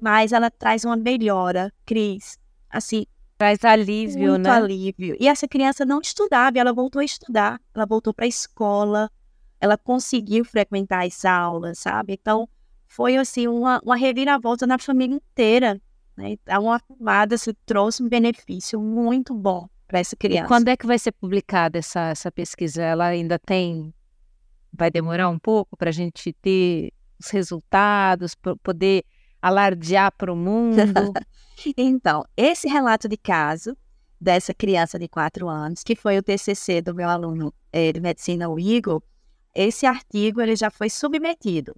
mas 0.00 0.32
ela 0.32 0.50
traz 0.50 0.84
uma 0.84 0.96
melhora, 0.96 1.72
Cris. 1.84 2.38
Assim, 2.70 3.06
traz 3.42 3.64
alívio, 3.64 4.30
muito 4.30 4.44
né? 4.44 4.50
alívio. 4.50 5.16
E 5.18 5.26
essa 5.26 5.48
criança 5.48 5.84
não 5.84 6.00
estudava, 6.00 6.58
ela 6.58 6.72
voltou 6.72 7.00
a 7.00 7.04
estudar, 7.04 7.60
ela 7.74 7.84
voltou 7.84 8.14
para 8.14 8.24
a 8.24 8.28
escola, 8.28 9.10
ela 9.60 9.76
conseguiu 9.76 10.44
frequentar 10.44 11.04
as 11.04 11.24
aulas, 11.24 11.80
sabe? 11.80 12.12
Então, 12.12 12.48
foi 12.86 13.16
assim 13.16 13.48
uma, 13.48 13.80
uma 13.84 13.96
reviravolta 13.96 14.64
na 14.64 14.78
família 14.78 15.16
inteira. 15.16 15.80
Né? 16.16 16.32
Então, 16.32 16.70
a 16.70 16.78
pomada 16.78 17.36
se 17.36 17.52
trouxe 17.66 18.00
um 18.00 18.08
benefício 18.08 18.80
muito 18.80 19.34
bom 19.34 19.68
para 19.88 19.98
essa 19.98 20.14
criança. 20.14 20.44
E 20.44 20.48
quando 20.48 20.68
é 20.68 20.76
que 20.76 20.86
vai 20.86 20.98
ser 20.98 21.10
publicada 21.10 21.80
essa, 21.80 22.10
essa 22.10 22.30
pesquisa? 22.30 22.80
Ela 22.80 23.06
ainda 23.06 23.40
tem. 23.40 23.92
Vai 24.72 24.90
demorar 24.90 25.28
um 25.28 25.38
pouco 25.38 25.76
para 25.76 25.88
a 25.88 25.92
gente 25.92 26.32
ter 26.34 26.92
os 27.18 27.28
resultados, 27.28 28.36
poder 28.62 29.04
alardear 29.42 30.12
para 30.12 30.32
o 30.32 30.36
mundo? 30.36 30.76
então, 31.76 32.24
esse 32.36 32.68
relato 32.68 33.08
de 33.08 33.16
caso 33.16 33.76
dessa 34.20 34.54
criança 34.54 34.98
de 34.98 35.08
4 35.08 35.48
anos, 35.48 35.82
que 35.82 35.96
foi 35.96 36.16
o 36.16 36.22
TCC 36.22 36.80
do 36.80 36.94
meu 36.94 37.08
aluno 37.08 37.52
é, 37.72 37.92
de 37.92 38.00
medicina, 38.00 38.48
o 38.48 38.58
Igor, 38.58 39.02
esse 39.52 39.84
artigo 39.84 40.40
ele 40.40 40.54
já 40.54 40.70
foi 40.70 40.88
submetido, 40.88 41.74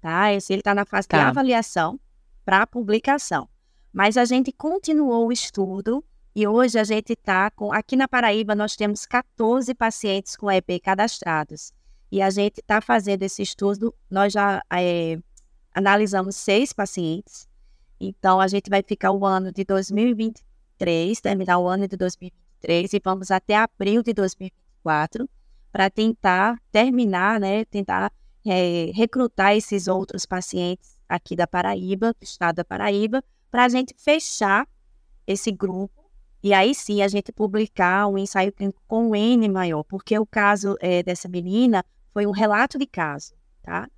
tá? 0.00 0.32
Esse, 0.32 0.52
ele 0.52 0.60
está 0.60 0.74
na 0.74 0.84
fase 0.84 1.08
tá. 1.08 1.18
de 1.18 1.24
avaliação 1.24 1.98
para 2.44 2.66
publicação. 2.66 3.48
Mas 3.92 4.16
a 4.16 4.24
gente 4.24 4.52
continuou 4.52 5.26
o 5.26 5.32
estudo 5.32 6.04
e 6.34 6.46
hoje 6.46 6.78
a 6.78 6.84
gente 6.84 7.14
está 7.14 7.50
com. 7.50 7.72
Aqui 7.72 7.96
na 7.96 8.06
Paraíba, 8.06 8.54
nós 8.54 8.76
temos 8.76 9.04
14 9.04 9.74
pacientes 9.74 10.36
com 10.36 10.50
EP 10.50 10.80
cadastrados. 10.82 11.72
E 12.10 12.22
a 12.22 12.30
gente 12.30 12.60
está 12.60 12.80
fazendo 12.80 13.22
esse 13.24 13.42
estudo, 13.42 13.94
nós 14.10 14.32
já 14.32 14.62
é, 14.72 15.18
analisamos 15.78 16.36
seis 16.36 16.72
pacientes. 16.72 17.48
Então, 18.00 18.40
a 18.40 18.48
gente 18.48 18.68
vai 18.68 18.82
ficar 18.82 19.12
o 19.12 19.24
ano 19.24 19.52
de 19.52 19.64
2023, 19.64 21.20
terminar 21.20 21.58
o 21.58 21.68
ano 21.68 21.86
de 21.86 21.96
2023 21.96 22.92
e 22.92 23.00
vamos 23.02 23.30
até 23.30 23.56
abril 23.56 24.02
de 24.02 24.12
2024 24.12 25.28
para 25.70 25.88
tentar 25.88 26.60
terminar, 26.72 27.38
né, 27.38 27.64
tentar 27.64 28.12
é, 28.44 28.90
recrutar 28.92 29.54
esses 29.56 29.86
outros 29.86 30.26
pacientes 30.26 30.96
aqui 31.08 31.36
da 31.36 31.46
Paraíba, 31.46 32.12
do 32.12 32.24
estado 32.24 32.56
da 32.56 32.64
Paraíba, 32.64 33.22
para 33.50 33.64
a 33.64 33.68
gente 33.68 33.94
fechar 33.96 34.66
esse 35.26 35.52
grupo 35.52 36.10
e 36.42 36.52
aí 36.52 36.74
sim 36.74 37.02
a 37.02 37.08
gente 37.08 37.32
publicar 37.32 38.06
um 38.06 38.16
ensaio 38.18 38.52
clínico 38.52 38.82
com 38.86 39.14
N 39.14 39.48
maior, 39.48 39.82
porque 39.84 40.18
o 40.18 40.26
caso 40.26 40.76
é, 40.80 41.02
dessa 41.02 41.28
menina 41.28 41.84
foi 42.12 42.26
um 42.26 42.30
relato 42.30 42.78
de 42.78 42.86
caso, 42.86 43.34
tá? 43.62 43.88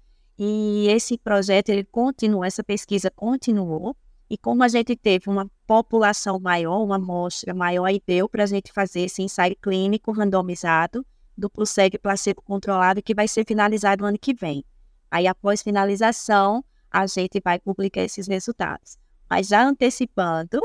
E 0.43 0.89
esse 0.89 1.19
projeto, 1.19 1.69
ele 1.69 1.85
continuou, 1.85 2.43
essa 2.43 2.65
pesquisa 2.65 3.11
continuou, 3.11 3.95
e 4.31 4.39
como 4.39 4.63
a 4.63 4.69
gente 4.69 4.97
teve 4.97 5.29
uma 5.29 5.47
população 5.67 6.41
maior, 6.41 6.83
uma 6.83 6.97
amostra 6.97 7.53
maior, 7.53 7.85
aí 7.85 8.03
deu 8.07 8.27
para 8.27 8.45
a 8.45 8.47
gente 8.47 8.73
fazer 8.73 9.01
esse 9.01 9.21
ensaio 9.21 9.55
clínico 9.61 10.13
randomizado, 10.13 11.05
duplo 11.37 11.67
cego 11.67 11.99
placebo 11.99 12.41
controlado, 12.41 13.03
que 13.03 13.15
vai 13.15 13.29
ser 13.29 13.45
finalizado 13.45 14.01
no 14.01 14.09
ano 14.09 14.19
que 14.19 14.33
vem. 14.33 14.65
Aí, 15.11 15.27
após 15.27 15.61
finalização, 15.61 16.65
a 16.91 17.07
gente 17.07 17.39
vai 17.45 17.59
publicar 17.59 18.01
esses 18.01 18.27
resultados. 18.27 18.97
Mas 19.29 19.49
já 19.49 19.63
antecipando, 19.63 20.59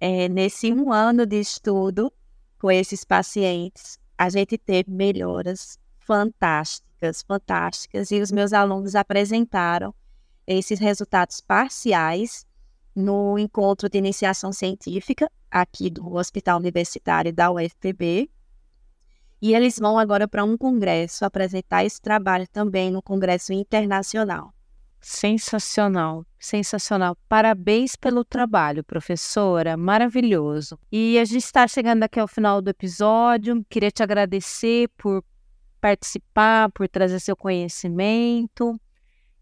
é, 0.00 0.30
nesse 0.30 0.72
um 0.72 0.90
ano 0.90 1.26
de 1.26 1.38
estudo 1.38 2.10
com 2.58 2.70
esses 2.70 3.04
pacientes, 3.04 3.98
a 4.16 4.30
gente 4.30 4.56
teve 4.56 4.90
melhoras 4.90 5.78
fantásticas, 5.98 6.93
fantásticas, 7.22 8.10
e 8.10 8.20
os 8.20 8.30
meus 8.30 8.52
alunos 8.52 8.94
apresentaram 8.94 9.94
esses 10.46 10.78
resultados 10.78 11.40
parciais 11.40 12.46
no 12.94 13.38
encontro 13.38 13.88
de 13.88 13.98
iniciação 13.98 14.52
científica 14.52 15.30
aqui 15.50 15.90
do 15.90 16.14
Hospital 16.14 16.58
Universitário 16.58 17.32
da 17.32 17.50
UFPB. 17.50 18.30
E 19.42 19.54
eles 19.54 19.78
vão 19.78 19.98
agora 19.98 20.26
para 20.28 20.44
um 20.44 20.56
congresso 20.56 21.24
apresentar 21.24 21.84
esse 21.84 22.00
trabalho 22.00 22.46
também 22.48 22.90
no 22.90 23.02
congresso 23.02 23.52
internacional. 23.52 24.54
Sensacional, 25.00 26.24
sensacional. 26.38 27.14
Parabéns 27.28 27.94
pelo 27.94 28.24
trabalho, 28.24 28.82
professora. 28.82 29.76
Maravilhoso. 29.76 30.78
E 30.90 31.18
a 31.18 31.24
gente 31.26 31.44
está 31.44 31.68
chegando 31.68 32.04
aqui 32.04 32.18
ao 32.18 32.26
final 32.26 32.62
do 32.62 32.70
episódio. 32.70 33.62
Queria 33.68 33.90
te 33.90 34.02
agradecer 34.02 34.88
por 34.96 35.22
participar, 35.84 36.70
por 36.70 36.88
trazer 36.88 37.20
seu 37.20 37.36
conhecimento 37.36 38.80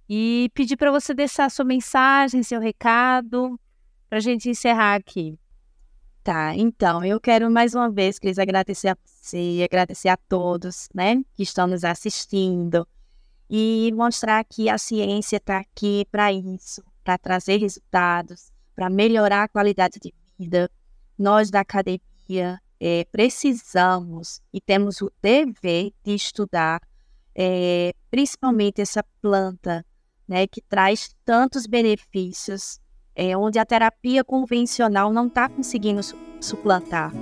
e 0.09 0.51
pedir 0.53 0.77
para 0.77 0.91
você 0.91 1.15
deixar 1.15 1.49
sua 1.49 1.65
mensagem, 1.65 2.43
seu 2.43 2.59
recado, 2.59 3.57
para 4.09 4.19
a 4.19 4.21
gente 4.21 4.51
encerrar 4.51 4.97
aqui. 4.97 5.39
Tá, 6.25 6.53
então 6.57 7.05
eu 7.05 7.21
quero 7.21 7.49
mais 7.49 7.77
uma 7.77 7.89
vez, 7.89 8.19
Cris, 8.19 8.41
agradecer 8.41 8.89
a 8.89 8.97
você, 9.05 9.65
agradecer 9.65 10.09
a 10.09 10.17
todos, 10.17 10.89
né, 10.93 11.23
que 11.37 11.45
estão 11.45 11.69
nos 11.69 11.85
assistindo 11.85 12.89
e 13.49 13.93
mostrar 13.95 14.43
que 14.43 14.69
a 14.69 14.79
ciência 14.79 15.37
está 15.37 15.59
aqui 15.59 16.05
para 16.11 16.33
isso, 16.33 16.83
para 17.05 17.17
trazer 17.19 17.59
resultados, 17.59 18.51
para 18.75 18.91
melhorar 18.91 19.45
a 19.45 19.49
qualidade 19.49 20.01
de 20.03 20.13
vida. 20.37 20.69
Nós 21.17 21.53
da 21.53 21.61
academia 21.61 22.61
é, 22.85 23.07
precisamos 23.13 24.41
e 24.53 24.61
temos 24.61 25.01
o 25.01 25.13
dever 25.23 25.93
de 26.05 26.15
estudar, 26.17 26.81
é, 27.33 27.95
principalmente 28.11 28.81
essa 28.81 29.05
planta, 29.21 29.87
né, 30.27 30.49
que 30.49 30.61
traz 30.61 31.15
tantos 31.25 31.65
benefícios, 31.65 32.81
é, 33.15 33.37
onde 33.37 33.61
a 33.61 33.65
terapia 33.65 34.25
convencional 34.25 35.13
não 35.13 35.29
está 35.29 35.49
conseguindo 35.49 36.03
su 36.03 36.17
suplantar. 36.41 37.13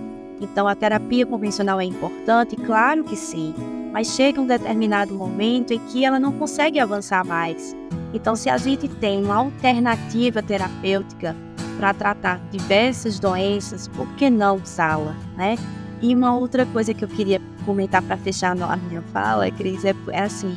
Então, 0.40 0.66
a 0.66 0.74
terapia 0.74 1.26
convencional 1.26 1.78
é 1.78 1.84
importante? 1.84 2.56
Claro 2.56 3.04
que 3.04 3.14
sim 3.14 3.54
mas 3.92 4.14
chega 4.14 4.40
um 4.40 4.46
determinado 4.46 5.14
momento 5.14 5.72
em 5.72 5.78
que 5.86 6.04
ela 6.04 6.18
não 6.18 6.32
consegue 6.32 6.78
avançar 6.78 7.24
mais. 7.24 7.74
Então, 8.14 8.34
se 8.36 8.48
a 8.48 8.56
gente 8.56 8.88
tem 8.88 9.22
uma 9.22 9.36
alternativa 9.36 10.42
terapêutica 10.42 11.36
para 11.80 11.94
tratar 11.94 12.38
diversas 12.50 13.18
doenças, 13.18 13.88
por 13.88 14.06
que 14.16 14.28
não 14.28 14.56
usá-la, 14.56 15.16
né? 15.34 15.56
E 16.02 16.14
uma 16.14 16.36
outra 16.36 16.66
coisa 16.66 16.92
que 16.92 17.02
eu 17.02 17.08
queria 17.08 17.40
comentar 17.64 18.02
para 18.02 18.18
fechar 18.18 18.52
a 18.52 18.76
minha 18.76 19.00
fala, 19.14 19.50
Cris, 19.50 19.82
é, 19.86 19.94
é 20.10 20.20
assim: 20.20 20.54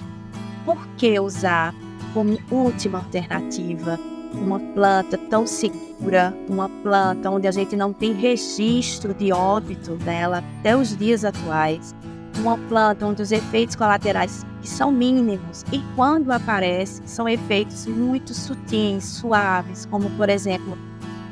por 0.66 0.86
que 0.98 1.18
usar 1.18 1.74
como 2.14 2.38
última 2.52 2.98
alternativa 2.98 3.98
uma 4.34 4.60
planta 4.60 5.18
tão 5.18 5.48
segura, 5.48 6.36
uma 6.50 6.68
planta 6.68 7.30
onde 7.30 7.48
a 7.48 7.52
gente 7.52 7.74
não 7.74 7.94
tem 7.94 8.12
registro 8.12 9.14
de 9.14 9.32
óbito 9.32 9.96
dela 9.96 10.44
até 10.60 10.76
os 10.76 10.96
dias 10.96 11.24
atuais? 11.24 11.96
uma 12.40 12.58
planta 12.58 13.06
onde 13.06 13.22
os 13.22 13.32
efeitos 13.32 13.76
colaterais 13.76 14.44
são 14.64 14.92
mínimos 14.92 15.64
e 15.72 15.80
quando 15.96 16.32
aparecem 16.32 17.06
são 17.06 17.30
efeitos 17.30 17.86
muito 17.86 18.34
sutis, 18.34 19.04
suaves, 19.04 19.86
como 19.86 20.10
por 20.12 20.30
exemplo 20.30 20.76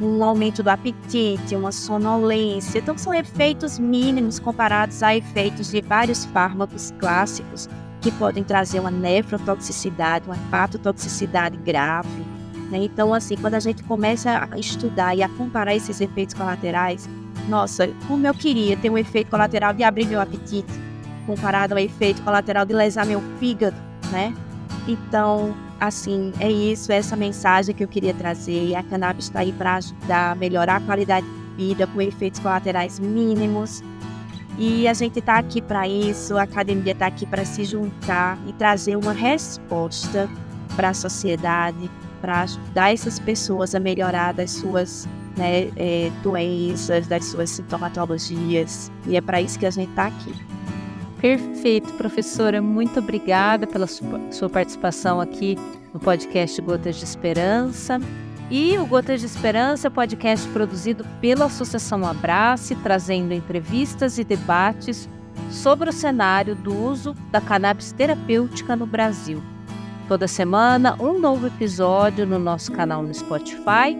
um 0.01 0.23
aumento 0.23 0.63
do 0.63 0.69
apetite, 0.69 1.55
uma 1.55 1.71
sonolência. 1.71 2.79
Então 2.79 2.97
são 2.97 3.13
efeitos 3.13 3.77
mínimos 3.77 4.39
comparados 4.39 5.03
a 5.03 5.15
efeitos 5.15 5.69
de 5.69 5.81
vários 5.81 6.25
fármacos 6.25 6.91
clássicos 6.99 7.69
que 8.01 8.11
podem 8.13 8.43
trazer 8.43 8.79
uma 8.79 8.89
nefrotoxicidade, 8.89 10.25
uma 10.25 10.35
hepatotoxicidade 10.35 11.55
grave. 11.57 12.25
Né? 12.71 12.79
Então 12.79 13.13
assim, 13.13 13.35
quando 13.37 13.55
a 13.55 13.59
gente 13.59 13.83
começa 13.83 14.47
a 14.51 14.57
estudar 14.57 15.15
e 15.15 15.21
a 15.21 15.29
comparar 15.29 15.75
esses 15.75 16.01
efeitos 16.01 16.33
colaterais, 16.33 17.07
nossa, 17.47 17.87
como 18.07 18.25
eu 18.25 18.33
queria 18.33 18.75
ter 18.77 18.89
um 18.89 18.97
efeito 18.97 19.29
colateral 19.29 19.73
de 19.73 19.83
abrir 19.83 20.05
meu 20.05 20.19
apetite, 20.19 20.71
comparado 21.25 21.73
ao 21.73 21.79
efeito 21.79 22.21
colateral 22.23 22.65
de 22.65 22.73
lesar 22.73 23.05
meu 23.05 23.21
fígado, 23.39 23.77
né? 24.11 24.33
Então, 24.87 25.55
assim, 25.81 26.31
é 26.39 26.49
isso, 26.49 26.91
é 26.91 26.97
essa 26.97 27.15
mensagem 27.15 27.73
que 27.73 27.83
eu 27.83 27.87
queria 27.87 28.13
trazer. 28.13 28.75
A 28.75 28.83
cannabis 28.83 29.25
está 29.25 29.39
aí 29.39 29.51
para 29.51 29.75
ajudar 29.75 30.31
a 30.31 30.35
melhorar 30.35 30.75
a 30.75 30.79
qualidade 30.79 31.25
de 31.25 31.65
vida 31.65 31.87
com 31.87 31.99
efeitos 31.99 32.39
colaterais 32.39 32.99
mínimos. 32.99 33.83
E 34.59 34.87
a 34.87 34.93
gente 34.93 35.17
está 35.17 35.39
aqui 35.39 35.59
para 35.59 35.87
isso, 35.87 36.37
a 36.37 36.43
academia 36.43 36.91
está 36.91 37.07
aqui 37.07 37.25
para 37.25 37.43
se 37.43 37.65
juntar 37.65 38.37
e 38.47 38.53
trazer 38.53 38.95
uma 38.95 39.11
resposta 39.11 40.29
para 40.75 40.89
a 40.89 40.93
sociedade, 40.93 41.89
para 42.21 42.41
ajudar 42.41 42.93
essas 42.93 43.17
pessoas 43.17 43.73
a 43.73 43.79
melhorar 43.79 44.33
das 44.33 44.51
suas 44.51 45.09
né, 45.35 45.71
é, 45.75 46.11
doenças, 46.21 47.07
das 47.07 47.25
suas 47.25 47.49
sintomatologias. 47.49 48.91
E 49.07 49.17
é 49.17 49.21
para 49.21 49.41
isso 49.41 49.57
que 49.57 49.65
a 49.65 49.71
gente 49.71 49.89
está 49.89 50.07
aqui. 50.07 50.33
Perfeito, 51.21 51.93
professora. 51.93 52.61
Muito 52.63 52.99
obrigada 52.99 53.67
pela 53.67 53.85
sua 53.85 54.49
participação 54.49 55.21
aqui 55.21 55.55
no 55.93 55.99
podcast 55.99 56.59
Gotas 56.61 56.95
de 56.95 57.03
Esperança. 57.03 57.99
E 58.49 58.75
o 58.79 58.87
Gotas 58.87 59.19
de 59.21 59.27
Esperança 59.27 59.87
é 59.87 59.89
podcast 59.91 60.47
produzido 60.49 61.05
pela 61.21 61.45
Associação 61.45 62.03
Abrace, 62.03 62.75
trazendo 62.77 63.33
entrevistas 63.33 64.17
e 64.17 64.23
debates 64.23 65.07
sobre 65.51 65.91
o 65.91 65.93
cenário 65.93 66.55
do 66.55 66.75
uso 66.75 67.13
da 67.31 67.39
cannabis 67.39 67.91
terapêutica 67.91 68.75
no 68.75 68.87
Brasil. 68.87 69.43
Toda 70.07 70.27
semana, 70.27 70.97
um 70.99 71.19
novo 71.19 71.47
episódio 71.47 72.25
no 72.25 72.39
nosso 72.39 72.71
canal 72.71 73.03
no 73.03 73.13
Spotify 73.13 73.95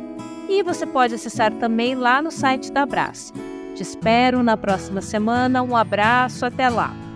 e 0.50 0.64
você 0.64 0.88
pode 0.88 1.14
acessar 1.14 1.54
também 1.54 1.94
lá 1.94 2.20
no 2.20 2.32
site 2.32 2.72
da 2.72 2.82
Abrace. 2.82 3.32
Te 3.76 3.84
espero 3.84 4.42
na 4.42 4.58
próxima 4.58 5.02
semana. 5.02 5.62
Um 5.62 5.78
abraço, 5.78 6.46
até 6.46 6.68
lá! 6.68 7.11